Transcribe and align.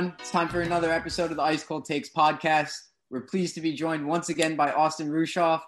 everyone. 0.00 0.16
It's 0.18 0.30
time 0.30 0.48
for 0.48 0.62
another 0.62 0.90
episode 0.90 1.30
of 1.30 1.36
the 1.36 1.42
Ice 1.42 1.62
Cold 1.62 1.84
Takes 1.84 2.08
podcast. 2.08 2.72
We're 3.10 3.20
pleased 3.20 3.54
to 3.56 3.60
be 3.60 3.74
joined 3.74 4.06
once 4.06 4.30
again 4.30 4.56
by 4.56 4.72
Austin 4.72 5.10
Rueschhoff. 5.10 5.60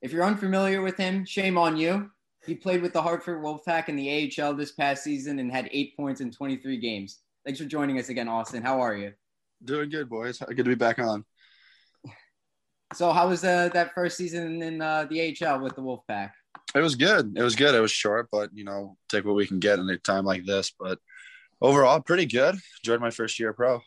If 0.00 0.10
you're 0.10 0.24
unfamiliar 0.24 0.80
with 0.80 0.96
him, 0.96 1.26
shame 1.26 1.58
on 1.58 1.76
you. 1.76 2.08
He 2.46 2.54
played 2.54 2.80
with 2.80 2.94
the 2.94 3.02
Hartford 3.02 3.42
Wolfpack 3.42 3.90
in 3.90 3.96
the 3.96 4.32
AHL 4.40 4.54
this 4.54 4.72
past 4.72 5.04
season 5.04 5.38
and 5.38 5.52
had 5.52 5.68
eight 5.70 5.94
points 5.98 6.22
in 6.22 6.30
23 6.30 6.78
games. 6.78 7.20
Thanks 7.44 7.60
for 7.60 7.66
joining 7.66 7.98
us 7.98 8.08
again, 8.08 8.26
Austin. 8.26 8.62
How 8.62 8.80
are 8.80 8.96
you? 8.96 9.12
Doing 9.62 9.90
good, 9.90 10.08
boys. 10.08 10.38
Good 10.38 10.56
to 10.56 10.64
be 10.64 10.74
back 10.74 10.98
on. 10.98 11.26
So, 12.94 13.12
how 13.12 13.28
was 13.28 13.44
uh, 13.44 13.68
that 13.74 13.92
first 13.92 14.16
season 14.16 14.62
in 14.62 14.80
uh, 14.80 15.08
the 15.10 15.36
AHL 15.42 15.60
with 15.60 15.76
the 15.76 15.82
Wolfpack? 15.82 16.30
It 16.74 16.80
was 16.80 16.94
good. 16.94 17.34
It 17.36 17.42
was 17.42 17.54
good. 17.54 17.74
It 17.74 17.80
was 17.80 17.92
short, 17.92 18.28
but 18.32 18.48
you 18.54 18.64
know, 18.64 18.96
take 19.10 19.26
what 19.26 19.34
we 19.34 19.46
can 19.46 19.58
get 19.58 19.78
in 19.78 19.90
a 19.90 19.98
time 19.98 20.24
like 20.24 20.46
this. 20.46 20.72
But 20.78 21.00
overall, 21.64 22.00
pretty 22.00 22.26
good. 22.26 22.56
Enjoyed 22.82 23.00
my 23.00 23.10
first 23.10 23.40
year 23.40 23.52
pro. 23.52 23.80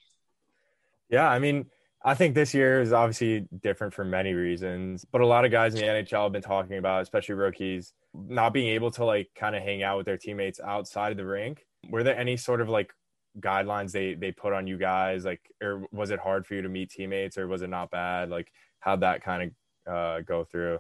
Yeah, 1.10 1.30
I 1.30 1.40
mean, 1.40 1.68
I 2.04 2.16
think 2.16 2.36
this 2.36 2.54
year 2.54 2.82
is 2.82 2.92
obviously 2.92 3.48
different 3.62 3.94
for 3.94 4.04
many 4.04 4.34
reasons, 4.34 5.06
but 5.06 5.22
a 5.22 5.26
lot 5.26 5.46
of 5.46 5.52
guys 5.52 5.74
in 5.74 5.82
the 5.82 5.88
NHL 5.88 6.24
have 6.24 6.32
been 6.32 6.42
talking 6.42 6.78
about, 6.78 7.02
especially 7.02 7.36
rookies, 7.36 7.94
not 8.14 8.52
being 8.54 8.70
able 8.70 8.92
to 8.92 9.06
like 9.06 9.30
kind 9.36 9.56
of 9.56 9.64
hang 9.64 9.84
out 9.84 9.98
with 9.98 10.06
their 10.06 10.18
teammates 10.18 10.60
outside 10.60 11.12
of 11.12 11.18
the 11.18 11.26
rink. 11.26 11.66
Were 11.90 12.04
there 12.04 12.18
any 12.18 12.36
sort 12.36 12.62
of 12.62 12.70
like 12.70 12.92
guidelines 13.40 13.92
they 13.92 14.16
they 14.16 14.32
put 14.32 14.54
on 14.54 14.68
you 14.68 14.78
guys, 14.78 15.24
like, 15.24 15.42
or 15.62 15.86
was 15.92 16.12
it 16.12 16.20
hard 16.20 16.46
for 16.46 16.56
you 16.56 16.62
to 16.64 16.70
meet 16.70 16.90
teammates, 16.90 17.38
or 17.38 17.48
was 17.48 17.62
it 17.62 17.70
not 17.70 17.92
bad? 17.92 18.30
Like, 18.30 18.52
how'd 18.80 19.02
that 19.02 19.24
kind 19.24 19.54
of 19.88 19.94
uh, 19.94 20.22
go 20.22 20.44
through? 20.44 20.80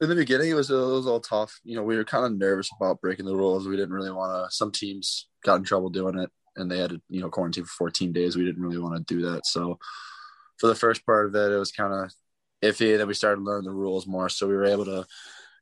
In 0.00 0.08
the 0.08 0.14
beginning, 0.14 0.50
it 0.50 0.54
was, 0.54 0.70
it 0.70 0.74
was 0.74 0.82
a 0.82 0.86
little 0.86 1.20
tough. 1.20 1.60
You 1.64 1.74
know, 1.74 1.82
we 1.82 1.96
were 1.96 2.04
kind 2.04 2.24
of 2.24 2.36
nervous 2.36 2.70
about 2.78 3.00
breaking 3.00 3.26
the 3.26 3.34
rules. 3.34 3.66
We 3.66 3.76
didn't 3.76 3.94
really 3.94 4.12
want 4.12 4.32
to. 4.32 4.54
Some 4.54 4.70
teams 4.70 5.26
got 5.44 5.56
in 5.56 5.64
trouble 5.64 5.90
doing 5.90 6.18
it, 6.18 6.30
and 6.56 6.70
they 6.70 6.78
had 6.78 6.90
to, 6.90 7.02
you 7.08 7.20
know, 7.20 7.30
quarantine 7.30 7.64
for 7.64 7.90
14 7.90 8.12
days. 8.12 8.36
We 8.36 8.44
didn't 8.44 8.62
really 8.62 8.78
want 8.78 8.96
to 8.96 9.14
do 9.14 9.22
that. 9.30 9.44
So, 9.46 9.78
for 10.58 10.68
the 10.68 10.74
first 10.74 11.04
part 11.04 11.26
of 11.26 11.34
it, 11.34 11.52
it 11.52 11.58
was 11.58 11.72
kind 11.72 11.92
of 11.92 12.12
iffy. 12.62 12.96
Then 12.96 13.08
we 13.08 13.14
started 13.14 13.42
learning 13.42 13.68
the 13.68 13.74
rules 13.74 14.06
more, 14.06 14.28
so 14.28 14.46
we 14.46 14.54
were 14.54 14.66
able 14.66 14.84
to, 14.84 15.04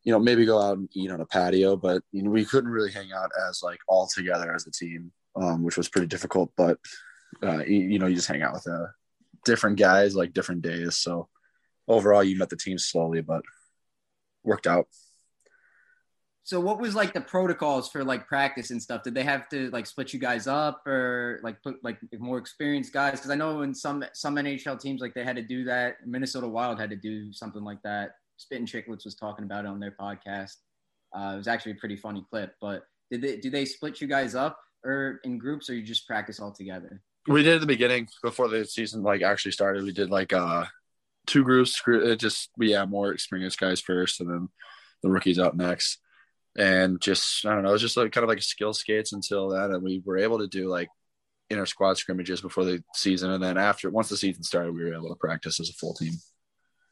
you 0.05 0.13
know, 0.13 0.19
maybe 0.19 0.45
go 0.45 0.61
out 0.61 0.77
and 0.77 0.89
eat 0.93 1.11
on 1.11 1.21
a 1.23 1.27
patio. 1.27 1.77
But 1.77 2.03
you 2.13 2.23
know, 2.23 2.31
we 2.31 2.45
couldn't 2.45 2.71
really 2.71 2.93
hang 2.93 3.13
out 3.13 3.31
as 3.49 3.63
like 3.63 3.79
all 3.89 4.07
together 4.07 4.55
as 4.55 4.67
a 4.67 4.71
team, 4.71 5.13
um, 5.35 5.63
which 5.63 5.79
was 5.79 5.89
pretty 5.89 6.09
difficult. 6.09 6.53
But 6.59 6.79
uh, 7.43 7.65
you, 7.65 7.77
you 7.77 7.99
know, 7.99 8.07
you 8.07 8.17
just 8.17 8.29
hang 8.29 8.43
out 8.43 8.53
with 8.53 8.69
uh, 8.69 8.87
different 9.47 9.79
guys 9.79 10.15
like 10.15 10.35
different 10.35 10.61
days. 10.63 10.99
So 10.99 11.29
overall, 11.89 12.23
you 12.23 12.37
met 12.37 12.51
the 12.51 12.57
team 12.57 12.79
slowly, 12.79 13.23
but 13.23 13.43
worked 14.47 14.67
out. 14.67 14.87
So, 16.47 16.61
what 16.61 16.79
was 16.79 16.95
like 16.95 17.13
the 17.13 17.21
protocols 17.21 17.89
for 17.89 18.05
like 18.05 18.29
practice 18.29 18.71
and 18.71 18.81
stuff? 18.81 19.03
Did 19.03 19.15
they 19.15 19.25
have 19.25 19.49
to 19.49 19.69
like 19.71 19.85
split 19.85 20.13
you 20.13 20.21
guys 20.21 20.47
up 20.47 20.87
or 20.87 21.41
like 21.43 21.61
put 21.61 21.83
like 21.83 21.99
more 22.21 22.39
experienced 22.39 22.93
guys? 22.93 23.15
Because 23.15 23.33
I 23.33 23.35
know 23.35 23.63
in 23.63 23.75
some 23.75 24.05
some 24.15 24.37
NHL 24.37 24.81
teams 24.81 25.01
like 25.01 25.13
they 25.13 25.25
had 25.25 25.35
to 25.35 25.43
do 25.43 25.65
that. 25.65 25.97
Minnesota 26.07 26.47
Wild 26.47 26.79
had 26.79 26.91
to 26.91 26.97
do 26.97 27.33
something 27.33 27.65
like 27.65 27.83
that. 27.83 28.13
Spittin' 28.37 28.65
Chiclets 28.65 29.05
was 29.05 29.17
talking 29.17 29.45
about 29.45 29.65
it 29.65 29.69
on 29.69 29.81
their 29.81 29.97
podcast. 30.01 30.55
Uh, 31.13 31.33
it 31.35 31.39
was 31.39 31.49
actually 31.49 31.73
a 31.73 31.77
pretty 31.77 31.97
funny 31.97 32.25
clip. 32.31 32.55
But 32.61 32.85
did 33.11 33.23
they 33.23 33.39
do 33.39 33.51
they 33.51 33.65
split 33.65 34.01
you 34.01 34.07
guys 34.07 34.37
up 34.37 34.57
or 34.85 35.21
in 35.25 35.39
groups 35.39 35.69
or 35.69 35.75
you 35.75 35.83
just 35.83 36.07
practice 36.07 36.39
all 36.39 36.53
together? 36.53 37.03
We 37.27 37.43
did 37.43 37.57
at 37.57 37.61
the 37.61 37.67
beginning 37.67 38.09
before 38.23 38.47
the 38.47 38.65
season 38.65 39.03
like 39.03 39.23
actually 39.23 39.51
started. 39.51 39.83
We 39.83 39.93
did 39.93 40.11
like 40.11 40.33
uh 40.33 40.67
two 41.27 41.45
groups. 41.45 41.81
It 41.87 42.13
uh, 42.13 42.17
just 42.17 42.51
we 42.57 42.71
yeah 42.73 42.85
more 42.85 43.13
experienced 43.13 43.61
guys 43.61 43.81
first, 43.81 44.21
and 44.21 44.31
then 44.31 44.49
the 45.03 45.11
rookies 45.11 45.39
out 45.39 45.57
next. 45.57 45.99
And 46.57 47.01
just 47.01 47.45
I 47.45 47.55
don't 47.55 47.63
know, 47.63 47.71
it 47.71 47.73
was 47.73 47.83
just 47.83 47.97
like 47.97 48.13
kind 48.13 48.25
of 48.25 48.29
like 48.29 48.43
skill 48.43 48.73
skates 48.73 49.13
until 49.13 49.51
then, 49.51 49.73
and 49.73 49.83
we 49.83 50.03
were 50.05 50.19
able 50.19 50.39
to 50.39 50.47
do 50.47 50.69
like 50.69 50.89
inter 51.51 51.67
squad 51.67 51.99
scrimmages 51.99 52.41
before 52.41 52.65
the 52.65 52.83
season, 52.95 53.31
and 53.31 53.43
then 53.43 53.59
after 53.59 53.91
once 53.91 54.09
the 54.09 54.17
season 54.17 54.43
started, 54.43 54.75
we 54.75 54.85
were 54.85 54.95
able 54.95 55.09
to 55.09 55.17
practice 55.17 55.61
as 55.61 55.69
a 55.69 55.75
full 55.75 55.95
team. 55.95 56.15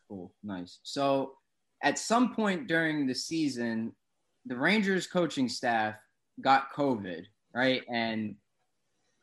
Cool, 0.08 0.32
nice. 0.42 0.78
So, 0.82 1.32
at 1.82 1.98
some 1.98 2.34
point 2.34 2.66
during 2.66 3.06
the 3.06 3.14
season, 3.14 3.92
the 4.44 4.56
Rangers 4.56 5.06
coaching 5.06 5.48
staff 5.48 5.94
got 6.40 6.72
COVID, 6.74 7.24
right? 7.54 7.82
And 7.90 8.36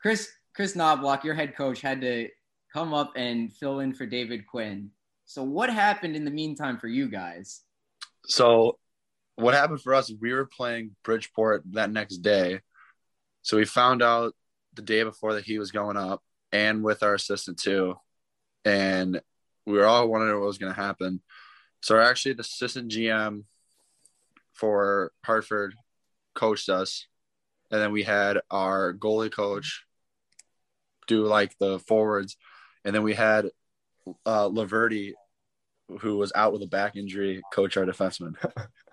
Kris 0.00 0.28
Kris 0.54 0.74
Knoblauch, 0.74 1.24
your 1.24 1.34
head 1.34 1.56
coach, 1.56 1.80
had 1.80 2.00
to 2.00 2.28
come 2.72 2.94
up 2.94 3.12
and 3.16 3.52
fill 3.52 3.80
in 3.80 3.94
for 3.94 4.06
David 4.06 4.46
Quinn. 4.46 4.90
So, 5.32 5.42
what 5.42 5.70
happened 5.70 6.14
in 6.14 6.26
the 6.26 6.30
meantime 6.30 6.76
for 6.76 6.88
you 6.88 7.08
guys? 7.08 7.62
So, 8.26 8.78
what 9.36 9.54
happened 9.54 9.80
for 9.80 9.94
us? 9.94 10.12
We 10.20 10.30
were 10.34 10.44
playing 10.44 10.94
Bridgeport 11.04 11.62
that 11.72 11.90
next 11.90 12.18
day, 12.18 12.60
so 13.40 13.56
we 13.56 13.64
found 13.64 14.02
out 14.02 14.34
the 14.74 14.82
day 14.82 15.04
before 15.04 15.32
that 15.32 15.46
he 15.46 15.58
was 15.58 15.70
going 15.70 15.96
up, 15.96 16.22
and 16.52 16.84
with 16.84 17.02
our 17.02 17.14
assistant 17.14 17.58
too, 17.58 17.94
and 18.66 19.22
we 19.64 19.72
were 19.72 19.86
all 19.86 20.06
wondering 20.06 20.38
what 20.38 20.48
was 20.48 20.58
going 20.58 20.74
to 20.74 20.78
happen. 20.78 21.22
So, 21.80 21.98
actually, 21.98 22.34
the 22.34 22.42
assistant 22.42 22.92
GM 22.92 23.44
for 24.52 25.12
Hartford 25.24 25.74
coached 26.34 26.68
us, 26.68 27.06
and 27.70 27.80
then 27.80 27.90
we 27.90 28.02
had 28.02 28.38
our 28.50 28.92
goalie 28.92 29.32
coach 29.32 29.86
do 31.06 31.24
like 31.24 31.56
the 31.56 31.78
forwards, 31.78 32.36
and 32.84 32.94
then 32.94 33.02
we 33.02 33.14
had 33.14 33.46
uh, 34.26 34.48
Laverty, 34.50 35.14
who 36.00 36.16
was 36.16 36.32
out 36.34 36.52
with 36.52 36.62
a 36.62 36.66
back 36.66 36.96
injury, 36.96 37.42
coach 37.52 37.76
our 37.76 37.84
defenseman. 37.84 38.34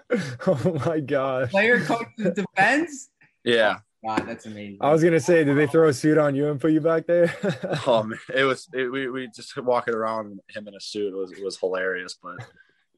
oh 0.48 0.82
my 0.86 1.00
gosh! 1.00 1.52
Player 1.52 1.82
coach 1.82 2.08
the 2.18 2.32
defense? 2.32 3.10
Yeah. 3.44 3.78
God, 4.06 4.26
that's 4.26 4.46
amazing. 4.46 4.78
I 4.80 4.92
was 4.92 5.04
gonna 5.04 5.20
say, 5.20 5.44
did 5.44 5.58
they 5.58 5.68
throw 5.68 5.90
a 5.90 5.94
suit 5.94 6.18
on 6.18 6.34
you 6.34 6.50
and 6.50 6.60
put 6.60 6.72
you 6.72 6.80
back 6.80 7.06
there? 7.06 7.36
oh 7.88 8.04
man, 8.04 8.20
it 8.34 8.44
was 8.44 8.68
it, 8.74 8.90
we 8.90 9.10
we 9.10 9.28
just 9.28 9.58
walking 9.58 9.94
around 9.94 10.40
him 10.50 10.68
in 10.68 10.74
a 10.74 10.80
suit 10.80 11.14
it 11.14 11.18
was 11.18 11.32
it 11.32 11.44
was 11.44 11.58
hilarious, 11.58 12.18
but 12.22 12.38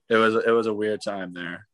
it 0.10 0.18
was 0.18 0.36
it 0.36 0.52
was 0.52 0.68
a 0.68 0.74
weird 0.74 1.02
time 1.04 1.34
there. 1.34 1.68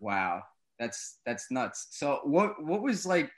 Wow, 0.00 0.42
that's 0.80 1.18
that's 1.24 1.50
nuts. 1.52 1.86
So 1.90 2.20
what 2.24 2.62
what 2.64 2.82
was 2.82 3.06
like? 3.06 3.30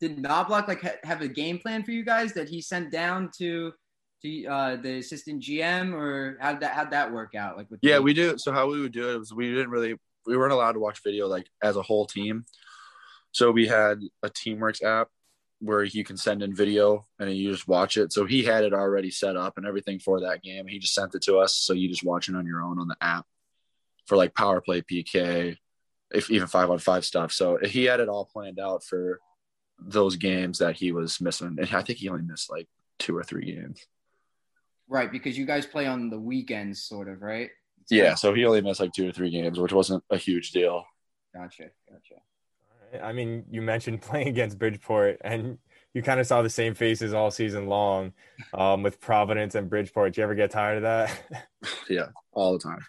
Did 0.00 0.22
Knoblauch 0.22 0.66
like 0.66 0.80
ha- 0.80 1.00
have 1.04 1.20
a 1.20 1.28
game 1.28 1.58
plan 1.58 1.82
for 1.82 1.90
you 1.90 2.02
guys 2.02 2.32
that 2.32 2.48
he 2.48 2.62
sent 2.62 2.90
down 2.90 3.30
to 3.36 3.72
to 4.22 4.46
uh, 4.46 4.76
the 4.76 4.98
assistant 4.98 5.42
GM, 5.42 5.92
or 5.94 6.36
how 6.40 6.54
that 6.54 6.72
how'd 6.72 6.90
that 6.90 7.12
work 7.12 7.34
out? 7.34 7.56
Like 7.56 7.70
with 7.70 7.80
Yeah, 7.82 7.96
the- 7.96 8.02
we 8.02 8.14
do. 8.14 8.34
So 8.38 8.52
how 8.52 8.68
we 8.70 8.80
would 8.80 8.92
do 8.92 9.10
it 9.10 9.18
was 9.18 9.32
we 9.32 9.48
didn't 9.50 9.70
really 9.70 9.94
we 10.26 10.36
weren't 10.36 10.52
allowed 10.52 10.72
to 10.72 10.80
watch 10.80 11.02
video 11.02 11.26
like 11.26 11.46
as 11.62 11.76
a 11.76 11.82
whole 11.82 12.06
team. 12.06 12.44
So 13.32 13.50
we 13.50 13.66
had 13.66 14.00
a 14.22 14.28
Teamworks 14.28 14.82
app 14.82 15.08
where 15.60 15.84
you 15.84 16.04
can 16.04 16.16
send 16.16 16.42
in 16.42 16.54
video 16.54 17.06
and 17.18 17.30
you 17.32 17.50
just 17.52 17.68
watch 17.68 17.96
it. 17.96 18.12
So 18.12 18.24
he 18.26 18.42
had 18.42 18.64
it 18.64 18.72
already 18.72 19.10
set 19.10 19.36
up 19.36 19.56
and 19.56 19.66
everything 19.66 19.98
for 19.98 20.20
that 20.20 20.42
game. 20.42 20.66
He 20.66 20.78
just 20.78 20.94
sent 20.94 21.14
it 21.14 21.22
to 21.22 21.36
us, 21.38 21.54
so 21.54 21.72
you 21.72 21.88
just 21.88 22.04
watch 22.04 22.28
it 22.28 22.34
on 22.34 22.46
your 22.46 22.62
own 22.62 22.78
on 22.78 22.88
the 22.88 22.96
app 23.00 23.26
for 24.06 24.16
like 24.16 24.34
power 24.34 24.60
play, 24.60 24.82
PK, 24.82 25.56
if 26.12 26.30
even 26.30 26.48
five 26.48 26.70
on 26.70 26.78
five 26.78 27.04
stuff. 27.04 27.30
So 27.32 27.58
he 27.62 27.84
had 27.84 28.00
it 28.00 28.08
all 28.08 28.24
planned 28.24 28.58
out 28.58 28.82
for 28.84 29.20
those 29.78 30.16
games 30.16 30.58
that 30.58 30.76
he 30.76 30.92
was 30.92 31.20
missing, 31.20 31.56
and 31.60 31.74
I 31.74 31.82
think 31.82 31.98
he 31.98 32.08
only 32.08 32.22
missed 32.22 32.50
like 32.50 32.68
two 32.98 33.16
or 33.16 33.22
three 33.22 33.46
games. 33.54 33.86
Right 34.90 35.10
because 35.10 35.38
you 35.38 35.46
guys 35.46 35.64
play 35.64 35.86
on 35.86 36.10
the 36.10 36.18
weekends, 36.18 36.82
sort 36.82 37.08
of, 37.08 37.22
right? 37.22 37.48
Yeah, 37.88 38.14
so 38.14 38.34
he 38.34 38.44
only 38.44 38.60
missed 38.60 38.80
like 38.80 38.92
two 38.92 39.08
or 39.08 39.12
three 39.12 39.30
games, 39.30 39.58
which 39.58 39.72
wasn't 39.72 40.04
a 40.10 40.16
huge 40.16 40.50
deal. 40.50 40.84
Gotcha, 41.34 41.70
gotcha. 41.88 43.02
I 43.04 43.12
mean, 43.12 43.44
you 43.50 43.62
mentioned 43.62 44.02
playing 44.02 44.28
against 44.28 44.58
Bridgeport, 44.58 45.18
and 45.22 45.58
you 45.94 46.02
kind 46.02 46.20
of 46.20 46.26
saw 46.26 46.42
the 46.42 46.50
same 46.50 46.74
faces 46.74 47.14
all 47.14 47.30
season 47.30 47.66
long 47.66 48.12
um, 48.52 48.82
with 48.82 49.00
Providence 49.00 49.54
and 49.54 49.70
Bridgeport. 49.70 50.14
Do 50.14 50.20
you 50.20 50.24
ever 50.24 50.34
get 50.34 50.50
tired 50.50 50.78
of 50.78 50.82
that? 50.82 51.46
yeah, 51.88 52.06
all 52.32 52.52
the 52.52 52.58
time. 52.58 52.84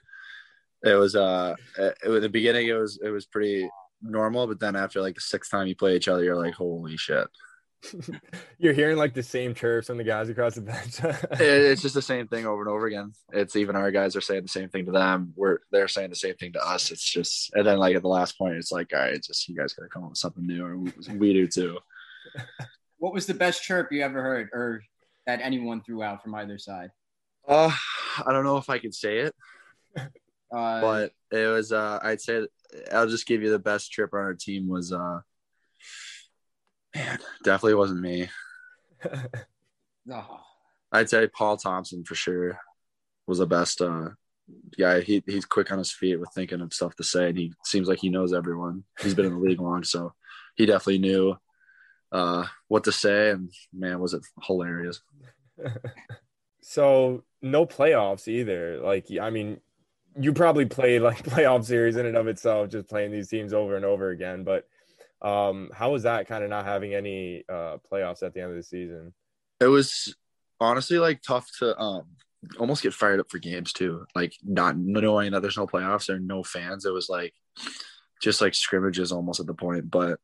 It 0.83 0.95
was 0.95 1.15
uh, 1.15 1.55
it, 1.77 1.95
at 2.03 2.21
the 2.21 2.29
beginning 2.29 2.67
it 2.67 2.73
was 2.73 2.99
it 3.03 3.09
was 3.09 3.25
pretty 3.25 3.69
normal, 4.01 4.47
but 4.47 4.59
then 4.59 4.75
after 4.75 5.01
like 5.01 5.15
the 5.15 5.21
sixth 5.21 5.51
time 5.51 5.67
you 5.67 5.75
play 5.75 5.95
each 5.95 6.07
other, 6.07 6.23
you're 6.23 6.35
like, 6.35 6.55
holy 6.55 6.97
shit, 6.97 7.27
You're 8.59 8.73
hearing 8.73 8.97
like 8.97 9.13
the 9.13 9.23
same 9.23 9.53
chirps 9.55 9.87
from 9.87 9.97
the 9.97 10.03
guys 10.03 10.29
across 10.29 10.55
the 10.55 10.61
bench. 10.61 10.99
It- 11.03 11.29
it's 11.41 11.81
just 11.81 11.95
the 11.95 12.01
same 12.01 12.27
thing 12.27 12.45
over 12.45 12.61
and 12.61 12.69
over 12.69 12.85
again. 12.85 13.13
It's 13.33 13.55
even 13.55 13.75
our 13.75 13.91
guys 13.91 14.15
are 14.15 14.21
saying 14.21 14.43
the 14.43 14.47
same 14.47 14.69
thing 14.69 14.85
to 14.85 14.91
them. 14.91 15.33
We're 15.35 15.59
they're 15.71 15.87
saying 15.87 16.09
the 16.11 16.15
same 16.15 16.35
thing 16.35 16.53
to 16.53 16.65
us. 16.65 16.91
It's 16.91 17.03
just 17.03 17.51
and 17.53 17.65
then 17.65 17.77
like 17.79 17.95
at 17.95 18.01
the 18.01 18.07
last 18.07 18.37
point, 18.37 18.55
it's 18.55 18.71
like, 18.71 18.91
all 18.93 18.99
right, 18.99 19.13
it's 19.13 19.27
just 19.27 19.47
you 19.49 19.55
guys 19.55 19.73
gotta 19.73 19.89
come 19.89 20.03
up 20.03 20.09
with 20.11 20.19
something 20.19 20.45
new, 20.45 20.63
or 20.65 20.77
we, 20.77 20.91
we 21.15 21.33
do 21.33 21.47
too. 21.47 21.77
What 22.97 23.13
was 23.15 23.25
the 23.25 23.33
best 23.33 23.63
chirp 23.63 23.91
you 23.91 24.03
ever 24.03 24.21
heard, 24.21 24.49
or 24.53 24.83
that 25.25 25.41
anyone 25.41 25.81
threw 25.81 26.03
out 26.03 26.21
from 26.21 26.35
either 26.35 26.59
side? 26.59 26.91
Uh, 27.47 27.71
I 28.23 28.31
don't 28.31 28.43
know 28.43 28.57
if 28.57 28.69
I 28.69 28.77
could 28.77 28.93
say 28.93 29.21
it, 29.21 29.35
Uh, 29.97 30.81
but 30.81 31.11
it 31.31 31.47
was. 31.47 31.71
Uh, 31.71 31.97
I'd 32.03 32.21
say 32.21 32.45
I'll 32.91 33.07
just 33.07 33.25
give 33.25 33.41
you 33.41 33.49
the 33.49 33.57
best 33.57 33.91
trip 33.91 34.13
on 34.13 34.19
our 34.19 34.35
team 34.35 34.67
was. 34.69 34.93
Uh, 34.93 35.21
man, 36.95 37.19
definitely 37.43 37.75
wasn't 37.75 38.01
me. 38.01 38.29
oh, 40.11 40.39
I'd 40.91 41.09
say 41.09 41.27
Paul 41.27 41.57
Thompson 41.57 42.03
for 42.03 42.15
sure 42.15 42.59
was 43.27 43.39
the 43.39 43.47
best 43.47 43.81
uh, 43.81 44.09
guy. 44.77 45.01
He 45.01 45.23
he's 45.25 45.45
quick 45.45 45.71
on 45.71 45.77
his 45.77 45.91
feet 45.91 46.19
with 46.19 46.29
thinking 46.33 46.61
of 46.61 46.73
stuff 46.73 46.95
to 46.95 47.03
say, 47.03 47.29
and 47.29 47.37
he 47.37 47.53
seems 47.63 47.87
like 47.87 47.99
he 47.99 48.09
knows 48.09 48.33
everyone. 48.33 48.83
He's 49.01 49.13
been 49.13 49.25
in 49.25 49.33
the 49.33 49.39
league 49.39 49.61
long, 49.61 49.83
so 49.83 50.13
he 50.55 50.65
definitely 50.65 50.99
knew 50.99 51.35
uh, 52.11 52.45
what 52.67 52.83
to 52.85 52.91
say. 52.91 53.31
And 53.31 53.51
man, 53.73 53.99
was 53.99 54.13
it 54.13 54.25
hilarious! 54.43 55.01
so 56.61 57.23
no 57.41 57.65
playoffs 57.65 58.27
either. 58.27 58.79
Like 58.81 59.07
I 59.19 59.29
mean, 59.29 59.59
you 60.19 60.33
probably 60.33 60.65
played 60.65 61.01
like 61.01 61.23
playoff 61.23 61.65
series 61.65 61.95
in 61.95 62.05
and 62.05 62.17
of 62.17 62.27
itself, 62.27 62.69
just 62.69 62.89
playing 62.89 63.11
these 63.11 63.29
teams 63.29 63.53
over 63.53 63.75
and 63.75 63.85
over 63.85 64.09
again. 64.09 64.43
But 64.43 64.67
um, 65.21 65.69
how 65.73 65.91
was 65.91 66.03
that 66.03 66.27
kind 66.27 66.43
of 66.43 66.49
not 66.49 66.65
having 66.65 66.93
any 66.93 67.43
uh, 67.47 67.77
playoffs 67.91 68.23
at 68.23 68.33
the 68.33 68.41
end 68.41 68.51
of 68.51 68.57
the 68.57 68.63
season? 68.63 69.13
It 69.59 69.67
was 69.67 70.15
honestly 70.59 70.97
like 70.97 71.21
tough 71.21 71.49
to 71.59 71.77
um, 71.79 72.05
almost 72.59 72.83
get 72.83 72.93
fired 72.93 73.19
up 73.19 73.29
for 73.29 73.39
games 73.39 73.73
too. 73.73 74.05
Like 74.15 74.33
not 74.43 74.77
knowing 74.77 75.31
that 75.31 75.41
there's 75.41 75.57
no 75.57 75.67
playoffs 75.67 76.09
or 76.09 76.19
no 76.19 76.43
fans. 76.43 76.85
It 76.85 76.93
was 76.93 77.09
like 77.09 77.33
just 78.21 78.41
like 78.41 78.55
scrimmages 78.55 79.11
almost 79.11 79.39
at 79.39 79.47
the 79.47 79.53
point. 79.53 79.89
But 79.91 80.19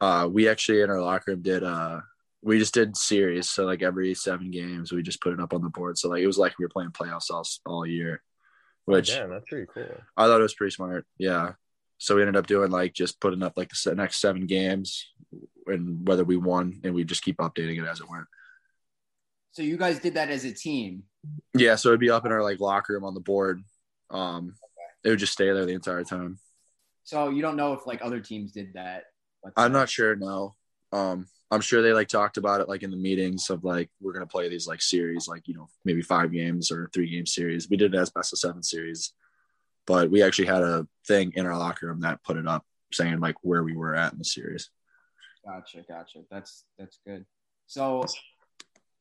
uh, 0.00 0.28
we 0.30 0.48
actually 0.48 0.80
in 0.80 0.90
our 0.90 1.00
locker 1.00 1.32
room 1.32 1.42
did 1.42 1.62
uh, 1.62 2.00
we 2.42 2.58
just 2.58 2.74
did 2.74 2.96
series. 2.96 3.50
So 3.50 3.66
like 3.66 3.82
every 3.82 4.14
seven 4.14 4.50
games, 4.50 4.92
we 4.92 5.02
just 5.02 5.20
put 5.20 5.32
it 5.32 5.40
up 5.40 5.52
on 5.52 5.62
the 5.62 5.68
board. 5.68 5.98
So 5.98 6.08
like 6.08 6.22
it 6.22 6.26
was 6.26 6.38
like 6.38 6.58
we 6.58 6.64
were 6.64 6.70
playing 6.70 6.92
playoffs 6.92 7.30
all, 7.30 7.46
all 7.66 7.86
year, 7.86 8.22
which 8.86 9.10
Damn, 9.10 9.30
that's 9.30 9.48
pretty 9.48 9.66
cool. 9.72 10.00
I 10.16 10.26
thought 10.26 10.40
it 10.40 10.44
was 10.44 10.54
pretty 10.54 10.72
smart. 10.72 11.06
Yeah. 11.18 11.52
So 12.00 12.16
we 12.16 12.22
ended 12.22 12.36
up 12.36 12.46
doing 12.46 12.70
like 12.70 12.94
just 12.94 13.20
putting 13.20 13.42
up 13.42 13.52
like 13.58 13.70
the 13.84 13.94
next 13.94 14.22
seven 14.22 14.46
games 14.46 15.06
and 15.66 16.08
whether 16.08 16.24
we 16.24 16.38
won 16.38 16.80
and 16.82 16.94
we 16.94 17.04
just 17.04 17.22
keep 17.22 17.36
updating 17.36 17.80
it 17.80 17.86
as 17.86 18.00
it 18.00 18.08
went. 18.10 18.24
so 19.52 19.60
you 19.62 19.76
guys 19.76 19.98
did 20.00 20.14
that 20.14 20.30
as 20.30 20.46
a 20.46 20.52
team. 20.52 21.02
Yeah. 21.54 21.74
So 21.76 21.90
it'd 21.90 22.00
be 22.00 22.08
up 22.08 22.24
in 22.24 22.32
our 22.32 22.42
like 22.42 22.58
locker 22.58 22.94
room 22.94 23.04
on 23.04 23.12
the 23.12 23.20
board. 23.20 23.62
Um, 24.10 24.54
it 25.04 25.10
would 25.10 25.18
just 25.18 25.34
stay 25.34 25.44
there 25.52 25.66
the 25.66 25.74
entire 25.74 26.02
time. 26.02 26.38
So 27.04 27.28
you 27.28 27.42
don't 27.42 27.56
know 27.56 27.74
if 27.74 27.86
like 27.86 28.00
other 28.02 28.20
teams 28.20 28.52
did 28.52 28.72
that. 28.74 29.04
I'm 29.56 29.72
not 29.72 29.90
sure. 29.90 30.16
No. 30.16 30.54
Um, 30.92 31.26
I'm 31.50 31.60
sure 31.60 31.82
they 31.82 31.92
like 31.92 32.08
talked 32.08 32.38
about 32.38 32.62
it 32.62 32.68
like 32.68 32.82
in 32.82 32.90
the 32.90 32.96
meetings 32.96 33.50
of 33.50 33.62
like 33.62 33.90
we're 34.00 34.12
gonna 34.14 34.26
play 34.26 34.48
these 34.48 34.66
like 34.66 34.80
series, 34.80 35.28
like 35.28 35.46
you 35.48 35.54
know 35.54 35.68
maybe 35.84 36.00
five 36.00 36.32
games 36.32 36.70
or 36.70 36.88
three 36.94 37.10
game 37.10 37.26
series. 37.26 37.68
We 37.68 37.76
did 37.76 37.94
it 37.94 37.98
as 37.98 38.10
best 38.10 38.32
of 38.32 38.38
seven 38.38 38.62
series, 38.62 39.12
but 39.86 40.10
we 40.10 40.22
actually 40.22 40.46
had 40.46 40.62
a 40.62 40.86
thing 41.06 41.32
in 41.34 41.46
our 41.46 41.56
locker 41.56 41.86
room 41.86 42.00
that 42.00 42.22
put 42.24 42.36
it 42.36 42.46
up 42.46 42.64
saying 42.92 43.20
like 43.20 43.36
where 43.42 43.62
we 43.62 43.76
were 43.76 43.94
at 43.94 44.12
in 44.12 44.18
the 44.18 44.24
series. 44.24 44.70
Gotcha, 45.44 45.84
gotcha. 45.88 46.20
That's 46.30 46.64
that's 46.78 46.98
good. 47.06 47.24
So 47.66 48.04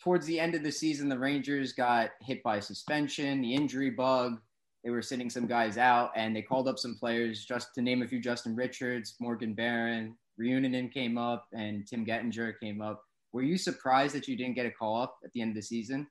towards 0.02 0.26
the 0.26 0.40
end 0.40 0.56
of 0.56 0.64
the 0.64 0.72
season, 0.72 1.10
the 1.10 1.20
Rangers 1.20 1.74
got 1.74 2.12
hit 2.22 2.42
by 2.44 2.60
suspension, 2.60 3.42
the 3.42 3.54
injury 3.54 3.90
bug. 3.90 4.40
They 4.84 4.92
were 4.92 5.02
sitting 5.02 5.30
some 5.30 5.46
guys 5.46 5.78
out, 5.78 6.12
and 6.16 6.34
they 6.34 6.42
called 6.42 6.70
up 6.70 6.80
some 6.80 6.96
players. 6.98 7.46
Just 7.46 7.76
to 7.76 7.82
name 7.82 8.02
a 8.02 8.08
few: 8.08 8.22
Justin 8.22 8.56
Richards, 8.56 9.16
Morgan 9.20 9.54
Barron, 9.54 10.16
Reunanen 10.40 10.92
came 10.92 11.18
up, 11.18 11.48
and 11.54 11.86
Tim 11.86 12.06
Gettinger 12.06 12.54
came 12.62 12.82
up. 12.82 13.04
Were 13.34 13.44
you 13.44 13.58
surprised 13.58 14.16
that 14.16 14.28
you 14.28 14.38
didn't 14.38 14.56
get 14.56 14.66
a 14.66 14.72
call 14.72 15.02
up 15.02 15.18
at 15.24 15.32
the 15.34 15.42
end 15.42 15.52
of 15.52 15.56
the 15.56 15.62
season? 15.62 16.08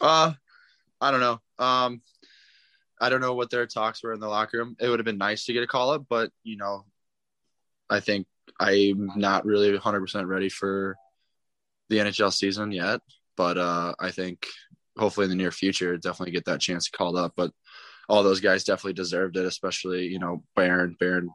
Uh, 0.00 0.32
I 1.00 1.10
don't 1.10 1.20
know. 1.20 1.40
Um, 1.58 2.00
I 3.04 3.10
don't 3.10 3.20
know 3.20 3.34
what 3.34 3.50
their 3.50 3.66
talks 3.66 4.02
were 4.02 4.14
in 4.14 4.20
the 4.20 4.28
locker 4.28 4.56
room. 4.56 4.76
It 4.80 4.88
would 4.88 4.98
have 4.98 5.04
been 5.04 5.18
nice 5.18 5.44
to 5.44 5.52
get 5.52 5.62
a 5.62 5.66
call 5.66 5.90
up, 5.90 6.06
but 6.08 6.30
you 6.42 6.56
know, 6.56 6.86
I 7.90 8.00
think 8.00 8.26
I'm 8.58 9.10
not 9.14 9.44
really 9.44 9.76
100% 9.76 10.26
ready 10.26 10.48
for 10.48 10.96
the 11.90 11.98
NHL 11.98 12.32
season 12.32 12.72
yet. 12.72 13.00
But 13.36 13.58
uh, 13.58 13.94
I 14.00 14.10
think 14.10 14.46
hopefully 14.96 15.24
in 15.24 15.30
the 15.30 15.36
near 15.36 15.50
future, 15.50 15.98
definitely 15.98 16.32
get 16.32 16.46
that 16.46 16.62
chance 16.62 16.88
called 16.88 17.18
up. 17.18 17.34
But 17.36 17.50
all 18.08 18.22
those 18.22 18.40
guys 18.40 18.64
definitely 18.64 18.94
deserved 18.94 19.36
it, 19.36 19.44
especially 19.44 20.06
you 20.06 20.18
know 20.18 20.42
Barron. 20.56 20.96
Barron 20.98 21.28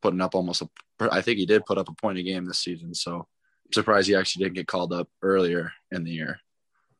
putting 0.00 0.20
up 0.20 0.34
almost 0.34 0.62
a. 0.62 0.68
I 0.98 1.20
think 1.20 1.38
he 1.38 1.46
did 1.46 1.66
put 1.66 1.78
up 1.78 1.88
a 1.88 1.94
point 1.94 2.18
a 2.18 2.24
game 2.24 2.46
this 2.46 2.58
season. 2.58 2.94
So 2.94 3.14
I'm 3.66 3.72
surprised 3.72 4.08
he 4.08 4.16
actually 4.16 4.44
didn't 4.44 4.56
get 4.56 4.66
called 4.66 4.92
up 4.92 5.08
earlier 5.22 5.70
in 5.92 6.02
the 6.02 6.10
year. 6.10 6.40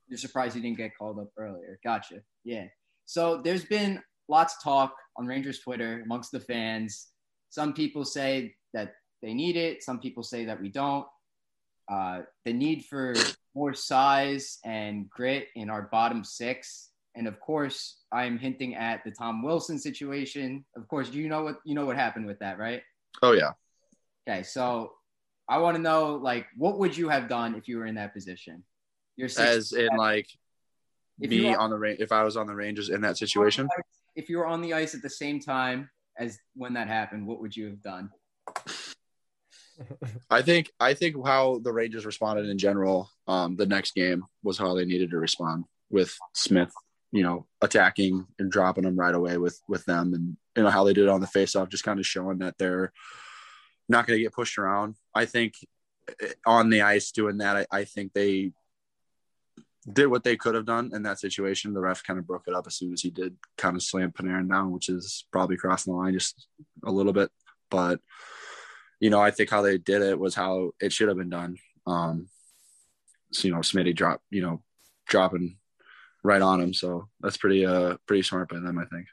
You're 0.07 0.19
surprised 0.19 0.55
he 0.55 0.61
didn't 0.61 0.79
get 0.79 0.97
called 0.97 1.19
up 1.19 1.31
earlier. 1.37 1.81
Gotcha. 1.83 2.23
Yeah. 2.45 2.67
So 3.05 3.41
there's 3.43 3.65
been 3.65 4.01
lots 4.29 4.55
of 4.57 4.63
talk 4.63 4.95
on 5.17 5.27
Rangers 5.27 5.61
Twitter 5.61 6.01
amongst 6.05 6.33
the 6.33 6.41
fans. 6.41 7.09
Some 7.51 7.73
people 7.75 8.05
say 8.05 8.55
that 8.75 8.95
they 9.23 9.35
need 9.35 9.57
it. 9.57 9.83
Some 9.83 9.99
people 10.01 10.23
say 10.23 10.45
that 10.47 10.61
we 10.61 10.69
don't. 10.69 11.07
Uh, 11.91 12.23
the 12.45 12.53
need 12.53 12.85
for 12.87 13.15
more 13.55 13.75
size 13.75 14.59
and 14.65 15.11
grit 15.11 15.49
in 15.57 15.69
our 15.69 15.83
bottom 15.93 16.25
six, 16.25 16.91
and 17.15 17.27
of 17.27 17.39
course, 17.41 17.99
I'm 18.13 18.39
hinting 18.39 18.75
at 18.77 19.05
the 19.05 19.11
Tom 19.11 19.43
Wilson 19.43 19.79
situation. 19.79 20.65
Of 20.77 20.89
course, 20.89 21.11
you 21.11 21.29
know 21.29 21.43
what 21.43 21.57
you 21.65 21.75
know 21.75 21.85
what 21.85 21.97
happened 21.97 22.27
with 22.27 22.39
that, 22.39 22.59
right? 22.59 22.83
Oh 23.21 23.33
yeah. 23.33 23.51
Okay, 24.27 24.43
so 24.45 24.93
I 25.49 25.59
want 25.59 25.77
to 25.77 25.83
know, 25.83 26.15
like, 26.15 26.47
what 26.57 26.79
would 26.79 26.97
you 26.97 27.09
have 27.09 27.29
done 27.29 27.57
if 27.57 27.69
you 27.69 27.77
were 27.79 27.87
in 27.87 27.97
that 27.97 28.15
position? 28.15 28.63
You're 29.17 29.29
as 29.37 29.73
in 29.73 29.89
like 29.97 30.29
If 31.21 31.29
me 31.31 31.51
were- 31.51 31.59
on 31.59 31.71
the 31.71 32.03
if 32.03 32.13
I 32.13 32.23
was 32.23 32.37
on 32.37 32.47
the 32.47 32.55
Rangers 32.55 32.89
in 32.89 33.03
that 33.03 33.19
situation. 33.19 33.69
If 34.15 34.29
you 34.29 34.39
were 34.39 34.47
on 34.47 34.61
the 34.61 34.75
ice 34.75 34.95
at 34.95 35.03
the 35.03 35.11
same 35.11 35.41
time 35.41 35.91
as 36.19 36.39
when 36.55 36.75
that 36.75 36.89
happened, 36.89 37.27
what 37.27 37.41
would 37.41 37.57
you 37.57 37.67
have 37.67 37.83
done? 37.83 38.11
I 40.31 40.43
think 40.43 40.71
I 40.79 40.95
think 40.95 41.17
how 41.27 41.59
the 41.63 41.73
Rangers 41.73 42.07
responded 42.07 42.49
in 42.49 42.59
general, 42.59 43.11
um, 43.27 43.57
the 43.57 43.67
next 43.67 43.95
game 43.95 44.25
was 44.43 44.59
how 44.59 44.75
they 44.75 44.85
needed 44.85 45.11
to 45.11 45.19
respond 45.19 45.65
with 45.91 46.17
Smith, 46.35 46.73
you 47.11 47.23
know, 47.23 47.47
attacking 47.61 48.27
and 48.39 48.51
dropping 48.51 48.85
them 48.85 48.97
right 48.97 49.15
away 49.15 49.39
with 49.39 49.59
with 49.69 49.85
them, 49.87 50.15
and 50.15 50.37
you 50.57 50.63
know 50.63 50.71
how 50.71 50.85
they 50.85 50.93
did 50.93 51.05
it 51.05 51.11
on 51.11 51.21
the 51.21 51.27
faceoff, 51.27 51.71
just 51.71 51.85
kind 51.85 51.99
of 51.99 52.07
showing 52.07 52.39
that 52.39 52.57
they're 52.59 52.93
not 53.89 54.07
going 54.07 54.19
to 54.19 54.23
get 54.23 54.33
pushed 54.33 54.59
around. 54.59 54.97
I 55.15 55.25
think 55.25 55.55
eh, 56.21 56.33
on 56.47 56.71
the 56.71 56.83
ice 56.83 57.11
doing 57.11 57.39
that, 57.39 57.57
I, 57.57 57.67
I 57.79 57.85
think 57.85 58.13
they 58.13 58.53
did 59.91 60.07
what 60.07 60.25
they 60.25 60.37
could 60.37 60.55
have 60.55 60.67
done 60.67 60.91
in 60.95 61.03
that 61.03 61.19
situation. 61.19 61.73
The 61.73 61.81
ref 61.81 62.05
kind 62.05 62.19
of 62.19 62.27
broke 62.27 62.45
it 62.47 62.55
up 62.55 62.67
as 62.67 62.77
soon 62.77 62.93
as 62.93 63.01
he 63.01 63.11
did 63.11 63.37
kind 63.59 63.77
of 63.77 63.83
slam 63.83 64.13
Panarin 64.13 64.49
down, 64.49 64.71
which 64.71 64.89
is 64.89 65.25
probably 65.33 65.57
crossing 65.57 65.93
the 65.93 65.99
line 65.99 66.13
just 66.13 66.47
a 66.85 66.91
little 66.91 67.13
bit. 67.13 67.31
But 67.71 68.01
you 69.01 69.11
know, 69.11 69.21
I 69.21 69.33
think 69.33 69.51
how 69.51 69.63
they 69.63 69.79
did 69.79 70.01
it 70.01 70.17
was 70.17 70.37
how 70.37 70.71
it 70.81 70.93
should 70.93 71.09
have 71.09 71.17
been 71.17 71.29
done. 71.29 71.57
Um, 71.89 72.29
so, 73.33 73.49
you 73.49 73.55
know, 73.55 73.61
Smitty 73.61 73.97
drop, 73.97 74.23
you 74.31 74.43
know, 74.43 74.63
dropping 75.09 75.57
right 76.23 76.41
on 76.41 76.61
him. 76.61 76.73
So 76.73 77.09
that's 77.21 77.37
pretty, 77.37 77.67
uh, 77.67 77.97
pretty 78.07 78.23
smart 78.23 78.49
by 78.49 78.61
them, 78.61 78.79
I 78.79 78.85
think. 78.85 79.09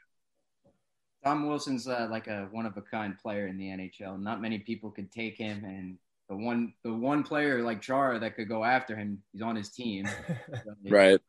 Tom 1.24 1.48
Wilson's 1.48 1.88
uh, 1.88 2.06
like 2.08 2.28
a 2.28 2.48
one 2.52 2.66
of 2.66 2.76
a 2.76 2.82
kind 2.82 3.18
player 3.18 3.48
in 3.48 3.58
the 3.58 3.66
NHL. 3.66 4.20
Not 4.22 4.40
many 4.40 4.60
people 4.60 4.90
could 4.90 5.10
take 5.10 5.36
him, 5.36 5.64
and 5.64 5.98
the 6.30 6.36
one 6.36 6.72
the 6.84 6.94
one 6.94 7.24
player 7.24 7.62
like 7.62 7.82
Chara 7.82 8.18
that 8.20 8.36
could 8.36 8.48
go 8.48 8.64
after 8.64 8.96
him, 8.96 9.20
he's 9.32 9.42
on 9.42 9.56
his 9.56 9.68
team. 9.68 10.08
Right. 10.88 11.20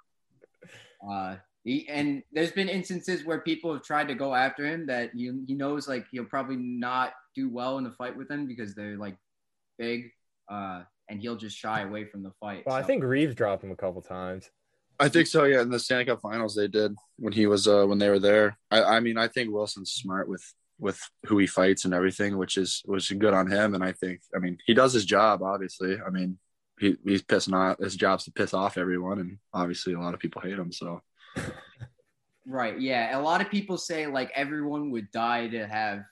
Uh, 1.08 1.38
he, 1.64 1.88
and 1.90 2.24
there's 2.32 2.52
been 2.52 2.70
instances 2.70 3.26
where 3.26 3.42
people 3.42 3.74
have 3.74 3.84
tried 3.84 4.08
to 4.08 4.16
go 4.16 4.34
after 4.36 4.66
him 4.66 4.86
that 4.88 5.12
he, 5.16 5.32
he 5.48 5.56
knows 5.56 5.88
like 5.88 6.06
he'll 6.12 6.26
probably 6.26 6.56
not 6.56 7.14
do 7.36 7.50
well 7.50 7.80
in 7.80 7.84
the 7.84 7.92
fight 7.92 8.16
with 8.16 8.28
them 8.28 8.46
because 8.48 8.76
they're 8.76 8.98
like 8.98 9.18
big, 9.80 10.12
uh, 10.50 10.84
and 11.10 11.20
he'll 11.20 11.36
just 11.36 11.58
shy 11.58 11.82
away 11.82 12.06
from 12.06 12.22
the 12.22 12.32
fight. 12.40 12.64
Well, 12.66 12.76
I 12.76 12.84
think 12.84 13.04
Reaves 13.04 13.36
dropped 13.36 13.64
him 13.64 13.72
a 13.72 13.76
couple 13.76 14.02
times. 14.02 14.50
I 15.00 15.10
think 15.10 15.28
so. 15.28 15.46
Yeah. 15.46 15.62
In 15.62 15.70
the 15.70 15.80
Stanley 15.80 16.06
Cup 16.06 16.22
finals, 16.22 16.56
they 16.56 16.68
did 16.68 16.96
when 17.18 17.34
he 17.34 17.48
was, 17.48 17.68
uh, 17.68 17.86
when 17.86 17.98
they 17.98 18.10
were 18.10 18.20
there. 18.20 18.58
I, 18.70 18.84
I 18.84 19.00
mean, 19.00 19.18
I 19.18 19.28
think 19.28 19.52
Wilson's 19.52 19.92
smart 19.92 20.30
with, 20.30 20.44
with 20.82 21.00
who 21.28 21.38
he 21.38 21.48
fights 21.48 21.86
and 21.86 21.94
everything, 21.94 22.38
which 22.38 22.58
is, 22.58 22.82
was 22.86 23.08
good 23.08 23.34
on 23.34 23.50
him. 23.50 23.76
And 23.76 23.84
I 23.84 23.94
think, 23.94 24.22
I 24.36 24.40
mean, 24.40 24.58
he 24.66 24.74
does 24.74 24.92
his 24.92 25.06
job, 25.06 25.44
obviously. 25.44 25.98
I 26.06 26.10
mean, 26.10 26.40
he, 26.80 26.98
he's 27.06 27.22
pissing 27.22 27.54
off, 27.54 27.78
his 27.78 27.96
job's 27.96 28.26
to 28.26 28.32
piss 28.32 28.54
off 28.54 28.78
everyone. 28.78 29.20
And 29.20 29.38
obviously 29.54 29.94
a 29.94 30.00
lot 30.00 30.16
of 30.16 30.20
people 30.20 30.42
hate 30.42 30.58
him. 30.58 30.72
So, 30.72 31.02
Right. 32.48 32.80
Yeah. 32.82 33.18
A 33.18 33.22
lot 33.22 33.42
of 33.42 33.50
people 33.50 33.78
say 33.78 34.08
like 34.08 34.32
everyone 34.36 34.90
would 34.92 35.12
die 35.12 35.48
to 35.50 35.68
have 35.68 36.04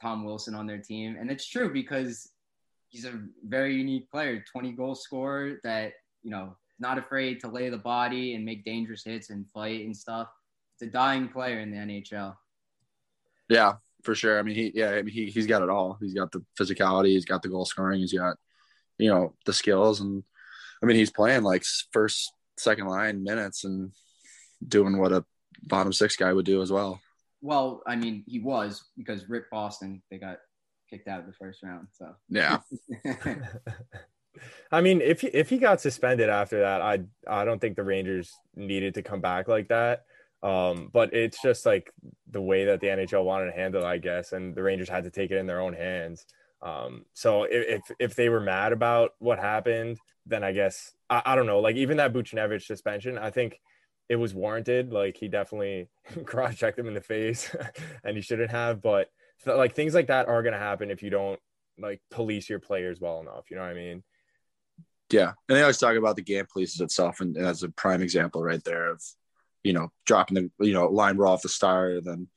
Tom 0.00 0.24
Wilson 0.24 0.54
on 0.54 0.66
their 0.66 0.78
team. 0.78 1.16
And 1.20 1.30
it's 1.30 1.46
true 1.46 1.72
because 1.72 2.30
he's 2.88 3.04
a 3.04 3.20
very 3.46 3.76
unique 3.76 4.10
player, 4.10 4.42
20 4.50 4.72
goal 4.72 4.94
scorer 4.94 5.60
that, 5.64 5.92
you 6.22 6.30
know, 6.30 6.56
not 6.80 6.96
afraid 6.96 7.40
to 7.40 7.48
lay 7.48 7.68
the 7.68 7.78
body 7.78 8.34
and 8.34 8.44
make 8.44 8.64
dangerous 8.64 9.04
hits 9.04 9.30
and 9.30 9.48
fight 9.50 9.84
and 9.84 9.96
stuff. 9.96 10.28
It's 10.74 10.88
a 10.88 10.92
dying 10.92 11.28
player 11.28 11.60
in 11.60 11.70
the 11.70 11.76
NHL. 11.76 12.36
Yeah, 13.48 13.74
for 14.02 14.14
sure. 14.14 14.38
I 14.38 14.42
mean, 14.42 14.54
he 14.54 14.72
yeah, 14.74 14.90
I 14.90 15.02
mean, 15.02 15.14
he 15.14 15.26
he's 15.26 15.46
got 15.46 15.62
it 15.62 15.70
all. 15.70 15.98
He's 16.00 16.14
got 16.14 16.32
the 16.32 16.44
physicality, 16.58 17.08
he's 17.08 17.24
got 17.24 17.42
the 17.42 17.48
goal 17.48 17.64
scoring, 17.64 18.00
he's 18.00 18.12
got 18.12 18.36
you 18.98 19.10
know 19.10 19.34
the 19.44 19.52
skills, 19.52 20.00
and 20.00 20.22
I 20.82 20.86
mean, 20.86 20.96
he's 20.96 21.10
playing 21.10 21.42
like 21.42 21.64
first, 21.92 22.32
second 22.56 22.86
line 22.86 23.22
minutes 23.22 23.64
and 23.64 23.92
doing 24.66 24.98
what 24.98 25.12
a 25.12 25.24
bottom 25.62 25.92
six 25.92 26.16
guy 26.16 26.32
would 26.32 26.46
do 26.46 26.62
as 26.62 26.72
well. 26.72 27.00
Well, 27.40 27.82
I 27.86 27.96
mean, 27.96 28.24
he 28.26 28.40
was 28.40 28.84
because 28.96 29.28
Rick 29.28 29.50
Boston 29.50 30.02
they 30.10 30.18
got 30.18 30.38
kicked 30.90 31.08
out 31.08 31.20
of 31.20 31.26
the 31.26 31.32
first 31.32 31.62
round. 31.62 31.88
So 31.92 32.14
Yeah, 32.28 32.58
I 34.72 34.80
mean, 34.80 35.00
if 35.00 35.20
he, 35.20 35.28
if 35.28 35.48
he 35.48 35.58
got 35.58 35.80
suspended 35.80 36.28
after 36.28 36.60
that, 36.60 36.80
I 36.80 37.00
I 37.28 37.44
don't 37.44 37.60
think 37.60 37.76
the 37.76 37.84
Rangers 37.84 38.34
needed 38.54 38.94
to 38.94 39.02
come 39.02 39.20
back 39.20 39.48
like 39.48 39.68
that. 39.68 40.04
Um, 40.42 40.90
but 40.92 41.12
it's 41.14 41.42
just 41.42 41.66
like 41.66 41.90
the 42.30 42.40
way 42.40 42.66
that 42.66 42.80
the 42.80 42.86
NHL 42.86 43.24
wanted 43.24 43.46
to 43.46 43.56
handle 43.56 43.84
I 43.84 43.98
guess, 43.98 44.32
and 44.32 44.54
the 44.54 44.62
Rangers 44.62 44.88
had 44.88 45.04
to 45.04 45.10
take 45.10 45.30
it 45.30 45.38
in 45.38 45.46
their 45.46 45.60
own 45.60 45.72
hands. 45.72 46.24
Um, 46.62 47.04
so 47.14 47.44
if 47.44 47.82
if 47.98 48.14
they 48.14 48.28
were 48.28 48.40
mad 48.40 48.72
about 48.72 49.12
what 49.18 49.38
happened, 49.38 49.98
then 50.26 50.44
I 50.44 50.52
guess 50.52 50.92
I, 51.10 51.22
I 51.24 51.36
don't 51.36 51.46
know. 51.46 51.60
Like 51.60 51.76
even 51.76 51.96
that 51.96 52.12
Buchnevich 52.12 52.62
suspension, 52.62 53.18
I 53.18 53.30
think 53.30 53.60
it 54.08 54.16
was 54.16 54.34
warranted. 54.34 54.92
Like 54.92 55.16
he 55.16 55.28
definitely 55.28 55.88
cross 56.24 56.56
checked 56.56 56.78
him 56.78 56.88
in 56.88 56.94
the 56.94 57.00
face, 57.00 57.54
and 58.04 58.16
he 58.16 58.22
shouldn't 58.22 58.50
have. 58.50 58.80
But 58.80 59.10
like 59.46 59.74
things 59.74 59.94
like 59.94 60.08
that 60.08 60.28
are 60.28 60.42
gonna 60.42 60.58
happen 60.58 60.90
if 60.90 61.02
you 61.02 61.10
don't 61.10 61.40
like 61.78 62.00
police 62.10 62.48
your 62.48 62.60
players 62.60 63.00
well 63.00 63.20
enough. 63.20 63.50
You 63.50 63.56
know 63.56 63.62
what 63.62 63.70
I 63.70 63.74
mean? 63.74 64.02
yeah. 65.10 65.32
And 65.48 65.56
they 65.56 65.62
always 65.62 65.78
talk 65.78 65.96
about 65.96 66.16
the 66.16 66.22
game 66.22 66.46
polices 66.46 66.80
itself, 66.80 67.20
and 67.20 67.36
as 67.36 67.62
a 67.62 67.70
prime 67.70 68.02
example 68.02 68.42
right 68.42 68.62
there 68.62 68.90
of 68.90 69.02
you 69.64 69.72
know 69.72 69.90
dropping 70.06 70.50
the 70.58 70.66
you 70.66 70.72
know 70.72 70.86
line 70.88 71.16
raw 71.16 71.32
off 71.32 71.42
the 71.42 71.48
star, 71.48 72.00
then 72.00 72.28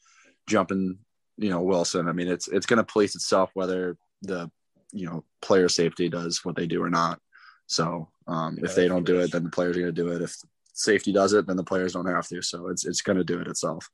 jumping 0.48 0.98
you 1.38 1.50
know 1.50 1.62
Wilson. 1.62 2.08
I 2.08 2.14
mean, 2.14 2.28
it's 2.28 2.48
it's 2.48 2.66
going 2.66 2.78
to 2.78 2.84
police 2.84 3.16
itself 3.16 3.52
whether 3.54 3.98
the 4.22 4.50
you 4.92 5.06
know 5.06 5.24
player 5.42 5.70
safety 5.70 6.10
does 6.10 6.44
what 6.44 6.56
they 6.56 6.68
do 6.68 6.84
or 6.84 6.90
not. 6.90 7.20
So 7.68 8.10
um, 8.28 8.58
Yeah, 8.58 8.66
if 8.66 8.76
they 8.76 8.88
don't 8.88 9.06
do 9.06 9.20
it, 9.20 9.32
then 9.32 9.44
the 9.44 9.50
players 9.50 9.78
are 9.78 9.82
going 9.82 9.96
to 9.96 10.02
do 10.02 10.12
it. 10.12 10.22
If 10.22 10.36
safety 10.74 11.12
does 11.12 11.34
it, 11.34 11.48
then 11.48 11.58
the 11.58 11.64
players 11.64 11.94
don't 11.94 12.06
have 12.06 12.28
to. 12.28 12.42
So 12.42 12.68
it's 12.68 12.86
it's 12.86 13.02
going 13.02 13.18
to 13.18 13.24
do 13.24 13.40
it 13.40 13.48
itself. 13.48 13.90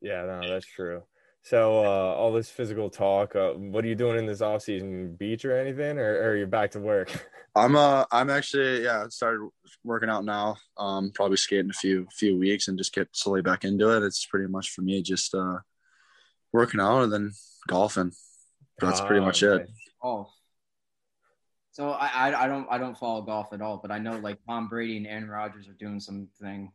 Yeah, 0.00 0.24
no, 0.24 0.48
that's 0.48 0.66
true. 0.66 1.02
So 1.42 1.78
uh, 1.84 2.14
all 2.14 2.32
this 2.32 2.50
physical 2.50 2.90
talk, 2.90 3.34
uh, 3.34 3.52
what 3.52 3.84
are 3.84 3.88
you 3.88 3.94
doing 3.94 4.18
in 4.18 4.26
this 4.26 4.42
off 4.42 4.62
season? 4.62 5.14
Beach 5.16 5.44
or 5.44 5.56
anything, 5.56 5.98
or, 5.98 6.14
or 6.16 6.30
are 6.30 6.36
you 6.36 6.46
back 6.46 6.72
to 6.72 6.80
work? 6.80 7.10
I'm 7.56 7.74
uh 7.74 8.04
I'm 8.12 8.28
actually 8.30 8.84
yeah 8.84 9.08
started 9.08 9.48
working 9.82 10.10
out 10.10 10.24
now. 10.24 10.56
Um, 10.76 11.10
probably 11.14 11.38
skating 11.38 11.70
a 11.70 11.72
few 11.72 12.06
few 12.12 12.38
weeks 12.38 12.68
and 12.68 12.76
just 12.78 12.94
get 12.94 13.08
slowly 13.12 13.42
back 13.42 13.64
into 13.64 13.96
it. 13.96 14.02
It's 14.04 14.26
pretty 14.26 14.46
much 14.46 14.70
for 14.70 14.82
me 14.82 15.02
just 15.02 15.34
uh 15.34 15.58
working 16.52 16.80
out 16.80 17.02
and 17.02 17.12
then 17.12 17.32
golfing. 17.66 18.12
That's 18.80 19.00
pretty 19.00 19.22
Ah, 19.22 19.24
much 19.24 19.42
okay. 19.42 19.62
it. 19.64 19.70
golf. 20.02 20.30
So 21.72 21.90
I, 21.90 22.06
I 22.30 22.44
I 22.44 22.46
don't 22.46 22.66
I 22.70 22.78
don't 22.78 22.96
follow 22.98 23.22
golf 23.22 23.52
at 23.52 23.62
all, 23.62 23.78
but 23.78 23.90
I 23.90 23.98
know 23.98 24.18
like 24.18 24.38
Tom 24.46 24.68
Brady 24.68 24.98
and 24.98 25.06
Aaron 25.06 25.28
Rodgers 25.28 25.66
are 25.68 25.72
doing 25.80 25.98
something 25.98 26.70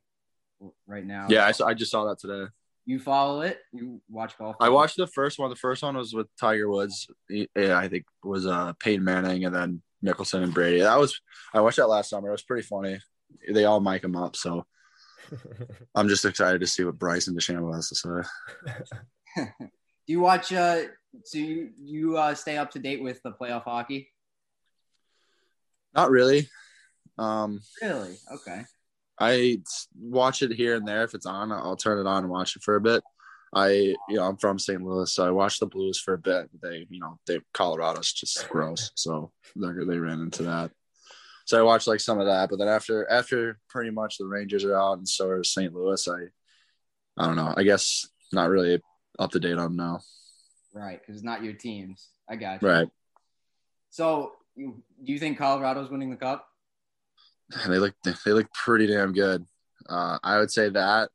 right 0.88 1.06
now. 1.06 1.28
Yeah, 1.30 1.46
I, 1.46 1.52
saw, 1.52 1.68
I 1.68 1.76
just 1.76 1.92
saw 1.92 2.06
that 2.06 2.20
today. 2.20 2.50
You 2.86 3.00
follow 3.00 3.42
it? 3.42 3.60
You 3.72 4.02
watch 4.10 4.38
golf? 4.38 4.58
I 4.60 4.70
watched 4.70 4.98
the 4.98 5.08
first 5.08 5.40
one. 5.40 5.50
The 5.50 5.56
first 5.56 5.84
one 5.84 5.96
was 5.96 6.14
with 6.14 6.28
Tiger 6.40 6.70
Woods. 6.70 7.08
Yeah, 7.30 7.78
I 7.78 7.88
think 7.88 8.06
was 8.24 8.46
uh 8.46 8.74
Peyton 8.80 9.04
Manning 9.04 9.46
and 9.46 9.56
then 9.56 9.82
Mickelson 10.04 10.44
and 10.44 10.54
Brady. 10.54 10.82
That 10.82 11.00
was 11.00 11.20
I 11.54 11.62
watched 11.62 11.78
that 11.78 11.88
last 11.88 12.10
summer. 12.10 12.28
It 12.28 12.32
was 12.32 12.44
pretty 12.44 12.64
funny. 12.68 13.00
They 13.50 13.66
all 13.66 13.80
mic 13.80 14.04
him 14.04 14.16
up, 14.16 14.36
so 14.36 14.66
I'm 15.96 16.10
just 16.10 16.26
excited 16.26 16.60
to 16.60 16.68
see 16.68 16.84
what 16.84 17.00
Bryson 17.00 17.36
DeChambeau 17.36 17.74
has 17.74 17.90
to 17.90 17.96
say. 17.96 19.46
Do 20.06 20.12
you 20.12 20.20
watch? 20.20 20.52
Uh, 20.52 20.84
so 21.24 21.38
you 21.38 21.70
you 21.78 22.18
uh, 22.18 22.36
stay 22.36 22.58
up 22.58 22.72
to 22.72 22.80
date 22.80 23.02
with 23.02 23.22
the 23.24 23.32
playoff 23.32 23.64
hockey? 23.64 24.12
Not 25.96 26.12
really. 26.12 26.50
Um, 27.18 27.62
Really? 27.82 28.18
Okay. 28.32 28.64
I 29.20 29.60
watch 30.00 30.42
it 30.42 30.52
here 30.52 30.76
and 30.76 30.88
there 30.88 31.04
if 31.04 31.14
it's 31.14 31.26
on. 31.26 31.52
I'll 31.52 31.76
turn 31.76 32.00
it 32.00 32.10
on 32.10 32.24
and 32.24 32.32
watch 32.32 32.56
it 32.56 32.64
for 32.64 32.76
a 32.76 32.82
bit. 32.82 33.04
I, 33.56 33.70
you 33.70 34.16
know, 34.16 34.24
I'm 34.24 34.38
from 34.38 34.58
St. 34.58 34.82
Louis, 34.82 35.14
so 35.14 35.26
I 35.26 35.30
watched 35.30 35.60
the 35.60 35.68
Blues 35.68 36.00
for 36.00 36.16
a 36.16 36.18
bit. 36.18 36.50
They, 36.62 36.88
you 36.90 37.00
know, 37.00 37.20
they 37.28 37.40
Colorado's 37.54 38.12
just 38.12 38.50
gross, 38.50 38.92
so 38.96 39.32
they 39.56 39.68
they 39.86 40.00
ran 40.00 40.22
into 40.22 40.44
that. 40.44 40.72
So 41.46 41.60
I 41.60 41.64
watched 41.64 41.88
like 41.88 42.00
some 42.00 42.20
of 42.20 42.26
that, 42.26 42.50
but 42.50 42.58
then 42.58 42.68
after 42.68 43.10
after 43.12 43.60
pretty 43.70 43.92
much 43.92 44.18
the 44.18 44.26
Rangers 44.26 44.64
are 44.64 44.76
out 44.76 44.98
and 44.98 45.08
so 45.08 45.28
are 45.28 45.44
St. 45.44 45.74
Louis, 45.74 46.08
I, 46.08 47.22
I 47.22 47.28
don't 47.28 47.36
know. 47.36 47.54
I 47.56 47.64
guess 47.64 48.08
not 48.32 48.50
really 48.50 48.82
up 49.20 49.32
to 49.32 49.40
date 49.40 49.60
on 49.60 49.76
now. 49.76 50.00
Right, 50.74 51.00
because 51.00 51.16
it's 51.16 51.26
not 51.26 51.44
your 51.44 51.54
teams. 51.54 52.10
I 52.28 52.36
got 52.36 52.62
you. 52.62 52.68
Right? 52.68 52.88
So, 53.92 54.32
you, 54.56 54.82
do 55.04 55.14
you 55.14 55.20
think 55.20 55.38
Colorado's 55.38 55.92
winning 55.92 56.10
the 56.10 56.16
cup? 56.16 56.48
They 57.68 57.80
look 57.80 57.94
they 58.04 58.32
look 58.32 58.52
pretty 58.54 58.88
damn 58.88 59.14
good. 59.14 59.46
Uh, 59.88 60.18
I 60.24 60.40
would 60.40 60.52
say 60.52 60.70
that. 60.70 61.10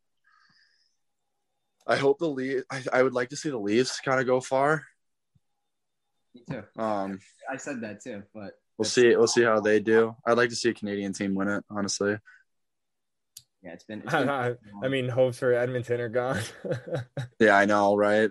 I 1.87 1.97
hope 1.97 2.19
the 2.19 2.29
lead. 2.29 2.65
I, 2.71 2.83
I 2.93 3.03
would 3.03 3.15
like 3.15 3.31
to 3.31 3.37
see 3.37 3.49
the 3.49 3.59
Leafs 3.59 4.01
kind 4.01 4.21
of 4.21 4.27
go 4.27 4.41
far. 4.41 4.85
Me 6.35 6.43
too. 6.49 6.63
Um, 6.81 7.19
I 7.51 7.57
said 7.57 7.81
that 7.81 8.03
too, 8.03 8.23
but 8.35 8.53
we'll 8.77 8.85
see. 8.85 9.17
We'll 9.17 9.27
see 9.27 9.43
how 9.43 9.61
they 9.61 9.81
do. 9.81 10.15
I'd 10.27 10.37
like 10.37 10.51
to 10.51 10.57
see 10.57 10.69
a 10.69 10.75
Canadian 10.75 11.15
team 11.15 11.35
win 11.35 11.49
it. 11.49 11.65
Honestly, 11.71 12.17
yeah, 13.63 13.73
it's 13.73 13.85
been. 13.85 14.03
It's 14.03 14.13
been 14.13 14.29
I, 14.29 14.55
I 14.83 14.89
mean, 14.89 15.09
hopes 15.09 15.39
for 15.39 15.53
Edmonton 15.53 16.01
are 16.01 16.09
gone. 16.09 16.41
yeah, 17.41 17.57
I 17.57 17.65
know, 17.65 17.97
right? 17.97 18.31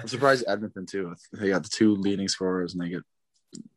I'm 0.00 0.08
surprised 0.08 0.44
Edmonton 0.48 0.86
too. 0.86 1.14
They 1.32 1.48
got 1.48 1.62
the 1.62 1.68
two 1.68 1.94
leading 1.94 2.28
scorers 2.28 2.74
and 2.74 2.82
they 2.82 2.88
get 2.88 3.02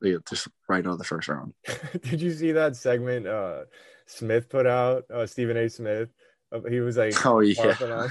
they 0.01 0.11
get 0.11 0.25
just 0.25 0.47
right 0.67 0.85
out 0.85 0.93
of 0.93 0.97
the 0.97 1.03
first 1.03 1.27
round. 1.27 1.53
Did 2.03 2.21
you 2.21 2.31
see 2.31 2.51
that 2.53 2.75
segment 2.75 3.27
uh, 3.27 3.63
Smith 4.05 4.49
put 4.49 4.65
out? 4.67 5.03
Uh, 5.13 5.25
Stephen 5.25 5.57
A. 5.57 5.69
Smith. 5.69 6.09
Uh, 6.51 6.61
He 6.69 6.79
was 6.79 6.97
like, 6.97 7.25
Oh 7.25 7.39
yeah, 7.39 7.75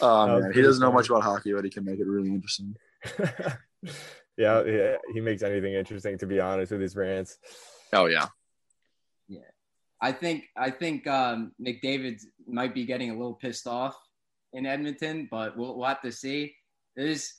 oh, 0.00 0.40
man. 0.40 0.52
he 0.52 0.62
doesn't 0.62 0.82
know 0.82 0.92
much 0.92 1.08
about 1.10 1.22
hockey, 1.22 1.52
but 1.52 1.64
he 1.64 1.70
can 1.70 1.84
make 1.84 1.98
it 1.98 2.06
really 2.06 2.28
interesting. 2.30 2.76
yeah, 4.36 4.62
yeah, 4.64 4.96
he 5.12 5.20
makes 5.20 5.42
anything 5.42 5.74
interesting. 5.74 6.18
To 6.18 6.26
be 6.26 6.40
honest 6.40 6.72
with 6.72 6.80
his 6.80 6.96
rants. 6.96 7.38
Oh 7.92 8.06
yeah. 8.06 8.26
yeah, 9.28 9.40
I 10.00 10.12
think 10.12 10.44
I 10.56 10.70
think 10.70 11.06
um, 11.06 11.52
McDavid 11.60 12.22
might 12.46 12.74
be 12.74 12.86
getting 12.86 13.10
a 13.10 13.14
little 13.14 13.34
pissed 13.34 13.66
off 13.66 13.96
in 14.52 14.66
Edmonton, 14.66 15.28
but 15.30 15.56
we'll, 15.56 15.76
we'll 15.76 15.88
have 15.88 16.02
to 16.02 16.12
see. 16.12 16.54
There's 16.96 17.34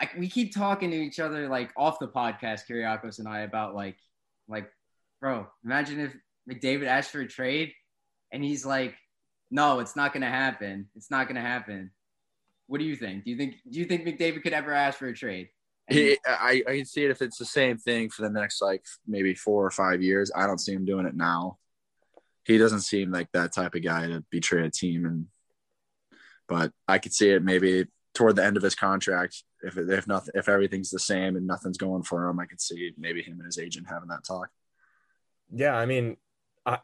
I, 0.00 0.08
we 0.16 0.28
keep 0.28 0.54
talking 0.54 0.90
to 0.90 0.96
each 0.96 1.20
other 1.20 1.48
like 1.48 1.72
off 1.76 1.98
the 1.98 2.08
podcast, 2.08 2.62
Kyriakos 2.68 3.18
and 3.18 3.28
I, 3.28 3.40
about 3.40 3.74
like 3.74 3.96
like 4.48 4.70
bro, 5.20 5.46
imagine 5.64 6.00
if 6.00 6.16
McDavid 6.48 6.86
asked 6.86 7.10
for 7.10 7.20
a 7.20 7.28
trade 7.28 7.72
and 8.32 8.42
he's 8.42 8.64
like, 8.64 8.94
no, 9.50 9.80
it's 9.80 9.96
not 9.96 10.12
gonna 10.12 10.30
happen. 10.30 10.88
It's 10.94 11.10
not 11.10 11.28
gonna 11.28 11.40
happen. 11.40 11.90
What 12.66 12.78
do 12.78 12.84
you 12.84 12.96
think? 12.96 13.24
Do 13.24 13.30
you 13.30 13.36
think 13.36 13.56
do 13.68 13.78
you 13.78 13.86
think 13.86 14.04
McDavid 14.04 14.42
could 14.42 14.52
ever 14.52 14.72
ask 14.72 14.98
for 14.98 15.08
a 15.08 15.14
trade? 15.14 15.48
I 15.90 16.62
I 16.66 16.76
can 16.76 16.84
see 16.84 17.04
it 17.04 17.10
if 17.10 17.22
it's 17.22 17.38
the 17.38 17.44
same 17.44 17.78
thing 17.78 18.10
for 18.10 18.22
the 18.22 18.30
next 18.30 18.60
like 18.60 18.84
maybe 19.06 19.34
four 19.34 19.64
or 19.64 19.70
five 19.70 20.02
years. 20.02 20.30
I 20.34 20.46
don't 20.46 20.60
see 20.60 20.72
him 20.72 20.84
doing 20.84 21.06
it 21.06 21.16
now. 21.16 21.58
He 22.44 22.58
doesn't 22.58 22.80
seem 22.80 23.10
like 23.10 23.28
that 23.32 23.54
type 23.54 23.74
of 23.74 23.82
guy 23.82 24.06
to 24.06 24.24
betray 24.30 24.66
a 24.66 24.70
team, 24.70 25.06
and 25.06 25.26
but 26.46 26.72
I 26.86 26.98
could 26.98 27.12
see 27.12 27.30
it 27.30 27.42
maybe 27.42 27.86
toward 28.14 28.36
the 28.36 28.44
end 28.44 28.56
of 28.56 28.62
his 28.62 28.74
contract 28.74 29.44
if 29.62 29.76
if 29.76 30.06
nothing 30.06 30.32
if 30.34 30.48
everything's 30.48 30.90
the 30.90 30.98
same 30.98 31.36
and 31.36 31.46
nothing's 31.46 31.78
going 31.78 32.02
for 32.02 32.28
him. 32.28 32.38
I 32.38 32.46
could 32.46 32.60
see 32.60 32.92
maybe 32.98 33.22
him 33.22 33.34
and 33.34 33.46
his 33.46 33.58
agent 33.58 33.86
having 33.88 34.08
that 34.08 34.24
talk. 34.24 34.48
Yeah, 35.52 35.74
I 35.74 35.86
mean, 35.86 36.16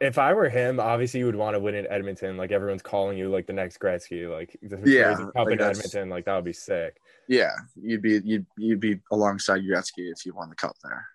if 0.01 0.17
I 0.17 0.33
were 0.33 0.49
him, 0.49 0.79
obviously 0.79 1.19
you 1.19 1.25
would 1.27 1.35
want 1.35 1.55
to 1.55 1.59
win 1.59 1.75
in 1.75 1.87
Edmonton. 1.87 2.37
Like 2.37 2.51
everyone's 2.51 2.81
calling 2.81 3.17
you 3.17 3.29
like 3.29 3.47
the 3.47 3.53
next 3.53 3.79
Gretzky, 3.79 4.29
like 4.29 4.57
the 4.61 4.81
Yeah, 4.85 5.15
cup 5.15 5.31
like 5.35 5.53
in 5.53 5.61
Edmonton. 5.61 6.09
Like 6.09 6.25
that 6.25 6.35
would 6.35 6.45
be 6.45 6.53
sick. 6.53 6.97
Yeah, 7.27 7.51
you'd 7.75 8.01
be 8.01 8.21
you'd 8.23 8.45
you'd 8.57 8.79
be 8.79 8.99
alongside 9.11 9.61
Gretzky 9.61 10.11
if 10.11 10.25
you 10.25 10.33
won 10.33 10.49
the 10.49 10.55
cup 10.55 10.75
there. 10.83 11.05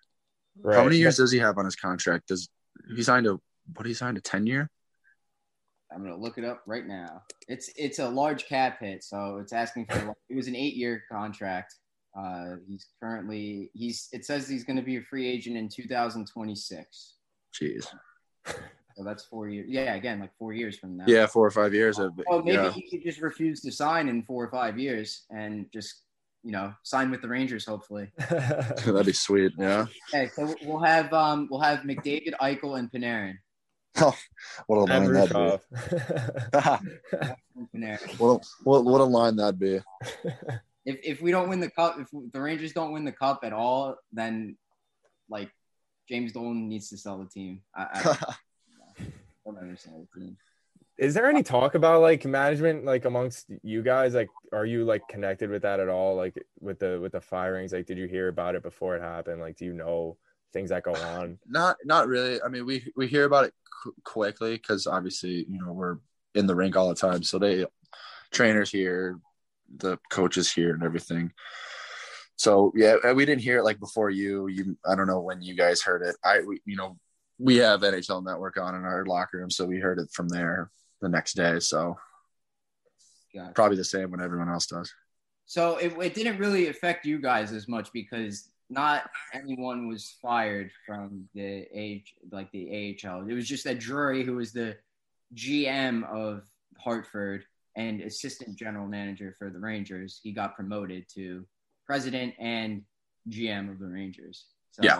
Right. 0.61 0.77
How 0.77 0.83
many 0.83 0.97
years 0.97 1.17
does 1.17 1.31
he 1.31 1.39
have 1.39 1.57
on 1.57 1.65
his 1.65 1.75
contract? 1.75 2.27
Does 2.27 2.49
he 2.95 3.03
signed 3.03 3.27
a 3.27 3.39
what 3.75 3.85
he 3.85 3.93
signed 3.93 4.17
a 4.17 4.21
ten 4.21 4.45
year? 4.47 4.69
I'm 5.93 6.01
gonna 6.03 6.17
look 6.17 6.37
it 6.37 6.45
up 6.45 6.61
right 6.65 6.85
now. 6.85 7.23
It's 7.47 7.69
it's 7.75 7.99
a 7.99 8.09
large 8.09 8.45
cap 8.45 8.79
hit, 8.79 9.03
so 9.03 9.37
it's 9.41 9.53
asking 9.53 9.87
for. 9.87 10.15
it 10.29 10.35
was 10.35 10.47
an 10.47 10.55
eight 10.55 10.75
year 10.75 11.03
contract. 11.11 11.75
Uh, 12.17 12.55
he's 12.67 12.87
currently 13.01 13.69
he's. 13.73 14.09
It 14.11 14.25
says 14.25 14.47
he's 14.47 14.63
going 14.63 14.75
to 14.77 14.81
be 14.81 14.97
a 14.97 15.01
free 15.01 15.27
agent 15.29 15.55
in 15.57 15.69
2026. 15.69 17.13
Jeez. 17.59 17.87
So 18.45 19.03
that's 19.05 19.23
four 19.25 19.47
years. 19.47 19.67
Yeah, 19.69 19.95
again, 19.95 20.19
like 20.19 20.31
four 20.37 20.51
years 20.51 20.77
from 20.77 20.97
now. 20.97 21.05
Yeah, 21.07 21.25
four 21.25 21.45
or 21.47 21.51
five 21.51 21.73
years. 21.73 21.99
Of, 21.99 22.11
Oh, 22.29 22.39
maybe 22.41 22.57
yeah. 22.57 22.71
he 22.71 22.89
could 22.89 23.03
just 23.03 23.21
refuse 23.21 23.61
to 23.61 23.71
sign 23.71 24.09
in 24.09 24.23
four 24.23 24.43
or 24.43 24.51
five 24.51 24.77
years 24.77 25.23
and 25.29 25.65
just 25.71 26.03
you 26.43 26.51
know, 26.51 26.73
sign 26.83 27.11
with 27.11 27.21
the 27.21 27.27
Rangers. 27.27 27.65
Hopefully. 27.65 28.11
That'd 28.29 29.05
be 29.05 29.13
sweet. 29.13 29.53
Yeah. 29.57 29.85
Okay, 30.13 30.27
so 30.35 30.53
we'll 30.65 30.79
have 30.83 31.13
um 31.13 31.47
we'll 31.49 31.61
have 31.61 31.79
McDavid, 31.79 32.33
Eichel, 32.41 32.77
and 32.79 32.91
Panarin. 32.91 33.35
Oh, 34.03 34.15
what 34.67 34.77
a 34.77 34.83
line 34.83 35.13
that'd 35.13 35.33
be. 35.33 35.59
What, 38.17 38.29
a, 38.29 38.39
what, 38.63 38.85
what 38.85 39.01
a 39.01 39.03
line 39.03 39.35
that'd 39.35 39.59
be. 39.59 39.79
If 40.85 40.99
if 41.03 41.21
we 41.21 41.31
don't 41.31 41.49
win 41.49 41.59
the 41.59 41.69
cup, 41.69 41.97
if 41.99 42.07
the 42.31 42.41
Rangers 42.41 42.73
don't 42.73 42.91
win 42.91 43.05
the 43.05 43.11
cup 43.11 43.41
at 43.43 43.53
all, 43.53 43.97
then 44.11 44.57
like 45.29 45.51
James 46.09 46.31
Dolan 46.31 46.67
needs 46.67 46.89
to 46.89 46.97
sell 46.97 47.19
the 47.19 47.27
team. 47.27 47.61
I, 47.75 47.87
I 47.93 49.05
don't 49.45 49.57
ever 49.57 49.75
sell 49.75 50.07
the 50.13 50.19
team. 50.19 50.37
Is 50.97 51.13
there 51.13 51.29
any 51.29 51.43
talk 51.43 51.75
about 51.75 52.01
like 52.01 52.25
management 52.25 52.85
like 52.85 53.05
amongst 53.05 53.47
you 53.63 53.81
guys? 53.81 54.13
Like, 54.13 54.29
are 54.53 54.65
you 54.65 54.83
like 54.83 55.07
connected 55.07 55.49
with 55.49 55.61
that 55.63 55.79
at 55.79 55.89
all? 55.89 56.15
Like 56.15 56.43
with 56.59 56.79
the 56.79 56.99
with 56.99 57.11
the 57.11 57.21
firings? 57.21 57.73
Like, 57.73 57.85
did 57.85 57.97
you 57.97 58.07
hear 58.07 58.27
about 58.27 58.55
it 58.55 58.63
before 58.63 58.95
it 58.95 59.01
happened? 59.01 59.41
Like, 59.41 59.57
do 59.57 59.65
you 59.65 59.73
know 59.73 60.17
things 60.53 60.69
that 60.69 60.83
go 60.83 60.93
on? 60.93 61.39
not 61.47 61.77
not 61.83 62.07
really. 62.07 62.41
I 62.41 62.47
mean, 62.47 62.65
we 62.65 62.91
we 62.95 63.07
hear 63.07 63.25
about 63.25 63.45
it 63.45 63.53
qu- 63.83 63.95
quickly 64.03 64.53
because 64.53 64.87
obviously, 64.87 65.45
you 65.49 65.59
know, 65.63 65.71
we're 65.71 65.97
in 66.35 66.47
the 66.47 66.55
rink 66.55 66.75
all 66.75 66.89
the 66.89 66.95
time. 66.95 67.23
So 67.23 67.39
they 67.39 67.65
trainers 68.31 68.71
here, 68.71 69.19
the 69.77 69.97
coaches 70.09 70.51
here, 70.51 70.73
and 70.73 70.83
everything. 70.83 71.31
So 72.35 72.71
yeah, 72.75 73.11
we 73.13 73.25
didn't 73.25 73.43
hear 73.43 73.59
it 73.59 73.63
like 73.63 73.79
before 73.79 74.09
you. 74.09 74.47
You, 74.47 74.77
I 74.85 74.95
don't 74.95 75.07
know 75.07 75.19
when 75.19 75.41
you 75.41 75.55
guys 75.55 75.81
heard 75.81 76.01
it. 76.01 76.15
I, 76.23 76.41
we, 76.41 76.59
you 76.65 76.75
know, 76.75 76.97
we 77.37 77.57
have 77.57 77.81
NHL 77.81 78.25
Network 78.25 78.57
on 78.57 78.75
in 78.75 78.83
our 78.83 79.05
locker 79.05 79.37
room, 79.37 79.51
so 79.51 79.65
we 79.65 79.79
heard 79.79 79.99
it 79.99 80.09
from 80.11 80.27
there 80.27 80.71
the 81.01 81.09
next 81.09 81.33
day. 81.33 81.59
So 81.59 81.97
Gotcha. 83.33 83.53
probably 83.53 83.77
the 83.77 83.83
same 83.83 84.11
when 84.11 84.21
everyone 84.21 84.49
else 84.49 84.65
does. 84.65 84.91
So 85.45 85.77
it, 85.77 85.93
it 86.01 86.13
didn't 86.13 86.37
really 86.37 86.67
affect 86.69 87.05
you 87.05 87.19
guys 87.19 87.51
as 87.51 87.67
much 87.67 87.91
because 87.91 88.49
not 88.71 89.09
anyone 89.33 89.87
was 89.87 90.15
fired 90.21 90.71
from 90.85 91.27
the 91.35 91.65
age 91.73 92.15
like 92.31 92.49
the 92.51 92.97
AHL. 93.05 93.27
It 93.27 93.33
was 93.33 93.47
just 93.47 93.65
that 93.65 93.79
Drury, 93.79 94.23
who 94.23 94.37
was 94.37 94.53
the 94.53 94.77
GM 95.35 96.09
of 96.09 96.43
Hartford 96.79 97.43
and 97.75 98.01
assistant 98.01 98.55
general 98.55 98.87
manager 98.87 99.35
for 99.37 99.49
the 99.49 99.59
Rangers, 99.59 100.21
he 100.23 100.31
got 100.31 100.55
promoted 100.55 101.05
to 101.15 101.45
president 101.85 102.33
and 102.39 102.83
GM 103.29 103.69
of 103.69 103.79
the 103.79 103.87
Rangers. 103.87 104.45
So, 104.71 104.83
Yeah. 104.83 104.99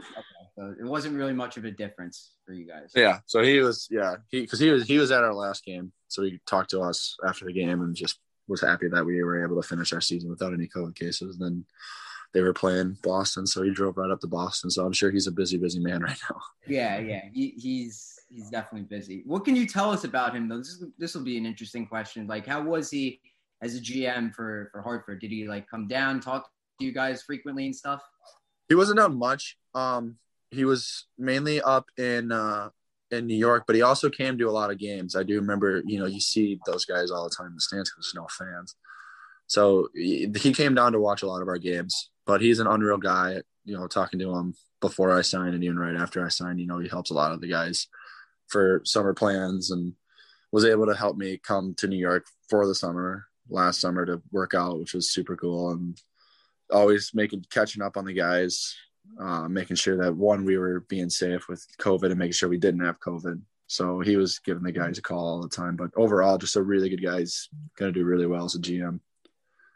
Okay, 0.00 0.48
so 0.54 0.74
it 0.78 0.86
wasn't 0.86 1.16
really 1.16 1.32
much 1.32 1.56
of 1.56 1.64
a 1.64 1.72
difference 1.72 2.30
for 2.46 2.52
you 2.52 2.68
guys. 2.68 2.92
Yeah. 2.94 3.18
So 3.26 3.42
he 3.42 3.58
was, 3.58 3.88
yeah, 3.90 4.14
he 4.28 4.42
because 4.42 4.60
he 4.60 4.70
was 4.70 4.86
he 4.86 4.96
was 4.96 5.10
at 5.10 5.24
our 5.24 5.34
last 5.34 5.64
game, 5.64 5.90
so 6.06 6.22
he 6.22 6.38
talked 6.46 6.70
to 6.70 6.82
us 6.82 7.16
after 7.26 7.46
the 7.46 7.52
game 7.52 7.82
and 7.82 7.96
just 7.96 8.20
was 8.46 8.60
happy 8.60 8.86
that 8.86 9.04
we 9.04 9.20
were 9.24 9.44
able 9.44 9.60
to 9.60 9.68
finish 9.68 9.92
our 9.92 10.00
season 10.00 10.30
without 10.30 10.52
any 10.54 10.68
COVID 10.68 10.94
cases. 10.94 11.36
Then 11.36 11.64
they 12.34 12.42
were 12.42 12.52
playing 12.52 12.98
Boston, 13.02 13.46
so 13.46 13.62
he 13.62 13.70
drove 13.70 13.96
right 13.96 14.10
up 14.10 14.20
to 14.20 14.26
Boston. 14.26 14.70
So 14.70 14.84
I'm 14.84 14.92
sure 14.92 15.10
he's 15.10 15.26
a 15.26 15.32
busy, 15.32 15.56
busy 15.56 15.80
man 15.80 16.02
right 16.08 16.18
now. 16.30 16.36
Yeah, 16.66 16.98
yeah, 16.98 17.22
he, 17.32 17.54
he's 17.58 18.20
he's 18.30 18.50
definitely 18.50 18.86
busy. 18.86 19.22
What 19.26 19.44
can 19.44 19.56
you 19.56 19.66
tell 19.66 19.90
us 19.90 20.04
about 20.04 20.34
him 20.34 20.48
though? 20.48 20.58
This 20.58 20.84
this 20.98 21.14
will 21.14 21.24
be 21.24 21.38
an 21.38 21.46
interesting 21.46 21.86
question. 21.86 22.26
Like, 22.26 22.46
how 22.46 22.62
was 22.62 22.90
he 22.90 23.20
as 23.62 23.76
a 23.76 23.80
GM 23.80 24.34
for 24.34 24.68
for 24.72 24.82
Hartford? 24.82 25.20
Did 25.20 25.30
he 25.30 25.48
like 25.48 25.68
come 25.68 25.86
down, 25.86 26.20
talk 26.20 26.50
to 26.78 26.84
you 26.84 26.92
guys 26.92 27.22
frequently 27.22 27.66
and 27.66 27.74
stuff? 27.74 28.02
He 28.68 28.74
wasn't 28.74 29.00
on 29.00 29.18
much. 29.18 29.56
Um, 29.74 30.16
he 30.50 30.64
was 30.64 31.06
mainly 31.18 31.60
up 31.62 31.86
in 31.96 32.32
uh 32.32 32.70
in 33.10 33.26
New 33.26 33.36
York, 33.36 33.64
but 33.66 33.74
he 33.74 33.82
also 33.82 34.10
came 34.10 34.36
to 34.38 34.48
a 34.48 34.52
lot 34.52 34.70
of 34.70 34.78
games. 34.78 35.16
I 35.16 35.22
do 35.22 35.40
remember, 35.40 35.82
you 35.86 35.98
know, 35.98 36.04
you 36.04 36.20
see 36.20 36.60
those 36.66 36.84
guys 36.84 37.10
all 37.10 37.24
the 37.24 37.34
time 37.34 37.46
in 37.46 37.54
the 37.54 37.60
stands 37.60 37.90
because 37.90 38.12
there's 38.12 38.22
no 38.22 38.28
fans. 38.28 38.74
So 39.46 39.88
he 39.94 40.52
came 40.52 40.74
down 40.74 40.92
to 40.92 41.00
watch 41.00 41.22
a 41.22 41.26
lot 41.26 41.40
of 41.40 41.48
our 41.48 41.56
games, 41.56 42.10
but 42.28 42.42
he's 42.42 42.60
an 42.60 42.66
unreal 42.66 42.98
guy. 42.98 43.42
You 43.64 43.76
know, 43.76 43.88
talking 43.88 44.20
to 44.20 44.36
him 44.36 44.54
before 44.80 45.18
I 45.18 45.22
signed 45.22 45.54
and 45.54 45.64
even 45.64 45.78
right 45.78 45.96
after 45.96 46.24
I 46.24 46.28
signed, 46.28 46.60
you 46.60 46.66
know, 46.66 46.78
he 46.78 46.88
helps 46.88 47.10
a 47.10 47.14
lot 47.14 47.32
of 47.32 47.40
the 47.40 47.48
guys 47.48 47.88
for 48.46 48.82
summer 48.84 49.14
plans 49.14 49.70
and 49.70 49.94
was 50.52 50.64
able 50.64 50.86
to 50.86 50.94
help 50.94 51.16
me 51.16 51.38
come 51.38 51.74
to 51.78 51.88
New 51.88 51.96
York 51.96 52.26
for 52.48 52.66
the 52.66 52.74
summer 52.74 53.26
last 53.50 53.80
summer 53.80 54.06
to 54.06 54.22
work 54.30 54.54
out, 54.54 54.78
which 54.78 54.94
was 54.94 55.10
super 55.10 55.36
cool. 55.36 55.70
And 55.70 56.00
always 56.70 57.12
making 57.14 57.46
catching 57.50 57.82
up 57.82 57.96
on 57.96 58.04
the 58.04 58.12
guys, 58.12 58.76
uh, 59.18 59.48
making 59.48 59.76
sure 59.76 59.96
that 59.96 60.14
one 60.14 60.44
we 60.44 60.58
were 60.58 60.80
being 60.80 61.10
safe 61.10 61.48
with 61.48 61.66
COVID 61.80 62.10
and 62.10 62.18
making 62.18 62.32
sure 62.32 62.48
we 62.48 62.58
didn't 62.58 62.84
have 62.84 63.00
COVID. 63.00 63.40
So 63.68 64.00
he 64.00 64.16
was 64.16 64.38
giving 64.38 64.62
the 64.62 64.72
guys 64.72 64.98
a 64.98 65.02
call 65.02 65.26
all 65.26 65.42
the 65.42 65.48
time. 65.48 65.76
But 65.76 65.90
overall, 65.96 66.38
just 66.38 66.56
a 66.56 66.62
really 66.62 66.90
good 66.90 67.02
guy. 67.02 67.20
He's 67.20 67.48
going 67.78 67.92
to 67.92 67.98
do 67.98 68.04
really 68.04 68.26
well 68.26 68.44
as 68.44 68.54
a 68.54 68.58
GM. 68.58 69.00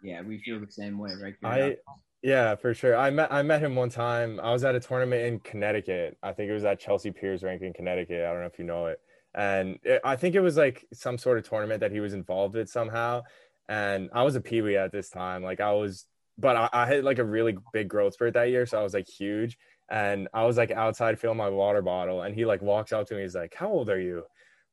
Yeah, 0.02 0.22
we 0.22 0.38
feel 0.42 0.60
the 0.60 0.70
same 0.70 0.98
way, 0.98 1.12
right? 1.20 1.34
I 1.44 1.76
yeah, 2.22 2.54
for 2.54 2.72
sure. 2.72 2.96
I 2.96 3.10
met 3.10 3.32
I 3.32 3.42
met 3.42 3.60
him 3.60 3.74
one 3.74 3.90
time. 3.90 4.38
I 4.40 4.52
was 4.52 4.64
at 4.64 4.74
a 4.74 4.80
tournament 4.80 5.24
in 5.24 5.40
Connecticut. 5.40 6.16
I 6.22 6.32
think 6.32 6.50
it 6.50 6.54
was 6.54 6.64
at 6.64 6.78
Chelsea 6.78 7.10
Piers 7.10 7.42
Rink 7.42 7.62
in 7.62 7.72
Connecticut. 7.72 8.24
I 8.24 8.30
don't 8.30 8.40
know 8.40 8.46
if 8.46 8.58
you 8.58 8.64
know 8.64 8.86
it. 8.86 9.00
And 9.34 9.78
it, 9.82 10.00
I 10.04 10.16
think 10.16 10.34
it 10.34 10.40
was 10.40 10.56
like 10.56 10.86
some 10.92 11.18
sort 11.18 11.38
of 11.38 11.48
tournament 11.48 11.80
that 11.80 11.90
he 11.90 12.00
was 12.00 12.12
involved 12.14 12.54
with 12.54 12.68
somehow. 12.68 13.22
And 13.68 14.10
I 14.12 14.22
was 14.22 14.36
a 14.36 14.40
peewee 14.40 14.76
at 14.76 14.92
this 14.92 15.08
time. 15.10 15.42
Like 15.42 15.60
I 15.60 15.72
was, 15.72 16.06
but 16.38 16.56
I, 16.56 16.68
I 16.72 16.86
had 16.86 17.04
like 17.04 17.18
a 17.18 17.24
really 17.24 17.56
big 17.72 17.88
growth 17.88 18.14
spurt 18.14 18.34
that 18.34 18.50
year, 18.50 18.66
so 18.66 18.78
I 18.78 18.82
was 18.82 18.94
like 18.94 19.08
huge. 19.08 19.58
And 19.90 20.28
I 20.32 20.44
was 20.44 20.56
like 20.56 20.70
outside 20.70 21.18
filling 21.18 21.36
my 21.38 21.48
water 21.50 21.82
bottle, 21.82 22.22
and 22.22 22.34
he 22.34 22.44
like 22.44 22.62
walks 22.62 22.92
up 22.92 23.06
to 23.08 23.14
me. 23.14 23.22
He's 23.22 23.34
like, 23.34 23.54
"How 23.54 23.68
old 23.68 23.90
are 23.90 24.00
you?" 24.00 24.24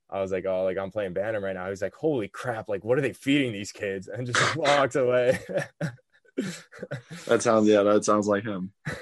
I 0.09 0.21
was 0.21 0.31
like, 0.31 0.45
"Oh, 0.45 0.63
like 0.63 0.77
I'm 0.77 0.91
playing 0.91 1.13
Bantam 1.13 1.43
right 1.43 1.53
now." 1.55 1.69
He's 1.69 1.81
like, 1.81 1.95
"Holy 1.95 2.27
crap! 2.29 2.69
Like, 2.69 2.83
what 2.85 2.97
are 2.97 3.01
they 3.01 3.13
feeding 3.13 3.51
these 3.51 3.71
kids?" 3.71 4.07
And 4.07 4.27
just 4.27 4.55
walked 4.55 4.95
away. 4.95 5.39
That 7.27 7.41
sounds 7.41 7.67
yeah, 7.67 7.83
that 7.83 8.05
sounds 8.05 8.27
like 8.27 8.43
him. 8.43 8.71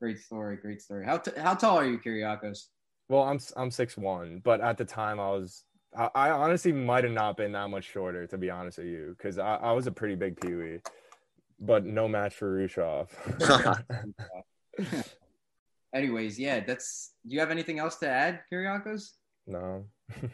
Great 0.00 0.18
story, 0.18 0.56
great 0.56 0.82
story. 0.82 1.06
How 1.06 1.16
t- 1.16 1.30
how 1.36 1.54
tall 1.54 1.78
are 1.78 1.86
you, 1.86 1.98
Kyriakos? 1.98 2.64
Well, 3.08 3.22
I'm 3.22 3.38
I'm 3.56 3.70
six 3.70 3.96
one, 3.96 4.40
but 4.44 4.60
at 4.60 4.76
the 4.76 4.84
time 4.84 5.18
I 5.18 5.30
was 5.30 5.64
I, 5.96 6.10
I 6.14 6.30
honestly 6.30 6.72
might 6.72 7.04
have 7.04 7.12
not 7.12 7.36
been 7.36 7.52
that 7.52 7.70
much 7.70 7.84
shorter 7.84 8.26
to 8.26 8.36
be 8.36 8.50
honest 8.50 8.78
with 8.78 8.88
you, 8.88 9.14
because 9.16 9.38
I, 9.38 9.54
I 9.56 9.72
was 9.72 9.86
a 9.86 9.92
pretty 9.92 10.16
big 10.16 10.38
peewee, 10.40 10.80
but 11.60 11.86
no 11.86 12.06
match 12.08 12.34
for 12.34 12.58
Rueschhoff. 12.58 13.08
Anyways, 15.94 16.38
yeah, 16.38 16.60
that's. 16.60 17.12
Do 17.26 17.34
you 17.34 17.40
have 17.40 17.50
anything 17.50 17.78
else 17.78 17.96
to 17.96 18.08
add, 18.08 18.40
Kyriakos? 18.52 19.10
no. 19.46 19.84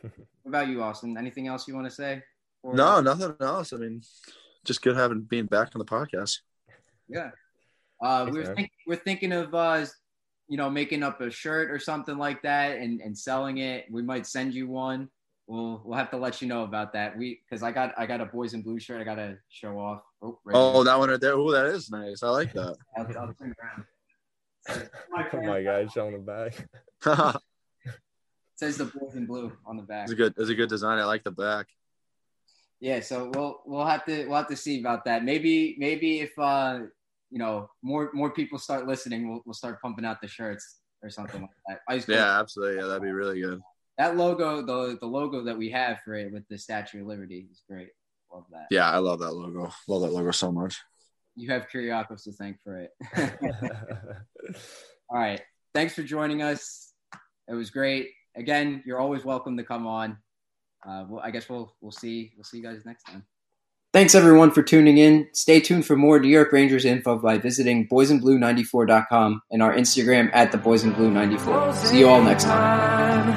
What 0.43 0.49
about 0.49 0.69
you, 0.69 0.83
Austin? 0.83 1.19
Anything 1.19 1.49
else 1.49 1.69
you 1.69 1.75
want 1.75 1.87
to 1.87 1.91
say? 1.95 2.23
Or- 2.63 2.75
No, 2.75 3.01
nothing 3.03 3.35
else. 3.41 3.75
I 3.75 3.77
mean, 3.77 4.01
just 4.71 4.83
good 4.83 4.97
having 4.97 5.23
being 5.23 5.47
back 5.47 5.71
on 5.75 5.81
the 5.81 5.85
podcast. 5.85 6.39
Yeah. 7.09 7.31
Uh, 8.01 8.29
we're 8.31 8.55
think, 8.55 8.71
we're 8.87 8.95
thinking 8.95 9.33
of 9.33 9.53
uh, 9.53 9.85
you 10.49 10.57
know 10.57 10.71
making 10.71 11.03
up 11.03 11.21
a 11.21 11.29
shirt 11.29 11.73
or 11.73 11.79
something 11.81 12.17
like 12.17 12.41
that 12.43 12.79
and, 12.79 13.01
and 13.01 13.19
selling 13.19 13.59
it. 13.59 13.87
We 13.91 14.03
might 14.03 14.29
send 14.29 14.55
you 14.55 14.69
one. 14.69 15.09
We'll 15.49 15.83
we'll 15.85 15.99
have 15.99 16.11
to 16.13 16.17
let 16.17 16.41
you 16.41 16.47
know 16.47 16.63
about 16.63 16.93
that. 16.93 17.19
We 17.19 17.41
because 17.45 17.65
I 17.65 17.73
got 17.73 17.93
I 17.99 18.07
got 18.07 18.21
a 18.21 18.27
boys 18.27 18.55
in 18.55 18.63
blue 18.63 18.79
shirt. 18.79 19.01
I 19.01 19.05
got 19.05 19.17
to 19.17 19.39
show 19.49 19.77
off. 19.77 20.03
Oh, 20.23 20.39
right 20.45 20.55
Oh, 20.57 20.85
that 20.85 20.97
one 20.97 21.11
right 21.11 21.21
there. 21.21 21.35
Oh, 21.35 21.51
that 21.51 21.67
is 21.67 21.91
nice. 21.91 22.23
I 22.23 22.29
like 22.29 22.53
that. 22.53 22.77
I'll, 22.97 23.07
I'll 23.19 23.35
turn 23.35 23.51
it 23.51 23.57
around. 23.61 24.89
oh 25.33 25.43
my 25.43 25.65
god, 25.65 25.91
showing 25.93 26.13
the 26.13 26.19
back. 26.19 27.41
It 27.87 28.65
says 28.67 28.77
the 28.77 28.85
boys 28.85 29.15
in 29.15 29.25
blue 29.25 29.51
on 29.65 29.79
the 29.79 29.83
back. 29.83 30.03
It's 30.03 30.13
a 30.13 30.17
good. 30.17 30.35
It's 30.37 30.51
a 30.51 30.55
good 30.55 30.69
design. 30.69 30.99
I 30.99 31.05
like 31.05 31.25
the 31.25 31.31
back. 31.31 31.67
Yeah, 32.81 33.01
so 33.01 33.31
we'll 33.35 33.61
we'll 33.67 33.85
have 33.87 34.05
to 34.07 34.27
we'll 34.27 34.39
have 34.39 34.49
to 34.49 34.57
see 34.57 34.81
about 34.81 35.05
that. 35.05 35.25
Maybe 35.25 35.77
maybe 35.79 36.21
if 36.21 36.33
uh 36.39 36.81
you 37.31 37.39
know 37.39 37.69
more 37.83 38.11
more 38.15 38.31
people 38.31 38.59
start 38.59 38.87
listening, 38.87 39.29
we'll 39.29 39.43
we'll 39.45 39.55
start 39.55 39.83
pumping 39.83 40.05
out 40.05 40.21
the 40.21 40.29
shirts 40.29 40.79
or 41.03 41.11
something 41.11 41.43
like 41.43 41.51
that. 41.69 41.81
Ice 41.89 42.07
Cold. 42.07 42.19
Yeah, 42.19 42.41
absolutely. 42.41 42.81
Yeah, 42.81 42.87
that'd 42.87 43.03
be 43.03 43.13
really 43.13 43.41
good. 43.41 43.61
that 43.99 44.17
logo 44.17 44.63
the 44.63 44.97
the 44.99 45.07
logo 45.07 45.45
that 45.45 45.57
we 45.57 45.71
have 45.71 45.99
for 46.05 46.15
it 46.15 46.33
with 46.33 46.49
the 46.49 46.57
Statue 46.59 47.03
of 47.03 47.07
Liberty 47.07 47.47
is 47.51 47.63
great. 47.69 47.89
Love 48.33 48.45
that. 48.53 48.67
Yeah, 48.71 48.89
I 48.91 48.99
love 48.99 49.19
that 49.21 49.33
logo. 49.33 49.71
Love 49.89 50.03
that 50.03 50.13
logo 50.13 50.31
so 50.31 50.51
much. 50.51 50.81
You 51.37 51.51
have 51.51 51.69
Kyriakos 51.69 52.25
to 52.25 52.33
thank 52.33 52.59
for 52.63 52.79
it. 52.79 52.91
All 55.11 55.19
right. 55.19 55.41
Thanks 55.75 55.95
for 55.95 56.03
joining 56.03 56.43
us. 56.43 56.93
It 57.49 57.55
was 57.55 57.71
great. 57.71 58.09
Again, 58.37 58.83
you're 58.87 59.01
always 59.01 59.25
welcome 59.25 59.57
to 59.57 59.65
come 59.65 59.87
on. 59.87 60.19
Uh, 60.87 61.05
well, 61.09 61.23
I 61.25 61.31
guess 61.31 61.49
we'll 61.49 61.75
we'll 61.81 61.93
see 61.93 62.33
we'll 62.37 62.45
see 62.45 62.59
you 62.59 62.63
guys 62.63 62.85
next 62.85 63.05
time. 63.05 63.25
Thanks 63.93 64.15
everyone 64.15 64.53
for 64.53 64.63
tuning 64.63 64.99
in. 64.99 65.29
Stay 65.33 65.59
tuned 65.59 65.85
for 65.85 65.97
more 65.97 66.21
New 66.21 66.29
York 66.29 66.53
Rangers 66.53 66.85
info 66.85 67.19
by 67.19 67.39
visiting 67.39 67.89
boysandblue94.com 67.89 69.43
and 69.51 69.63
our 69.63 69.75
Instagram 69.75 70.31
at 70.33 70.53
the 70.53 70.59
boysandblue94. 70.59 71.75
See 71.75 71.99
you 71.99 72.09
all 72.09 72.23
next 72.23 72.45
time. 72.45 73.29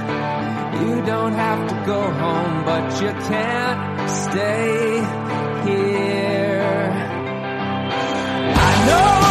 You 0.88 1.04
don't 1.06 1.34
have 1.34 1.68
to 1.70 1.86
go 1.88 2.02
home, 2.02 2.66
but 2.66 3.02
you 3.02 3.10
can't 3.28 4.10
stay 4.10 5.00
here. 5.68 6.92
I 8.56 8.86
know 8.86 9.23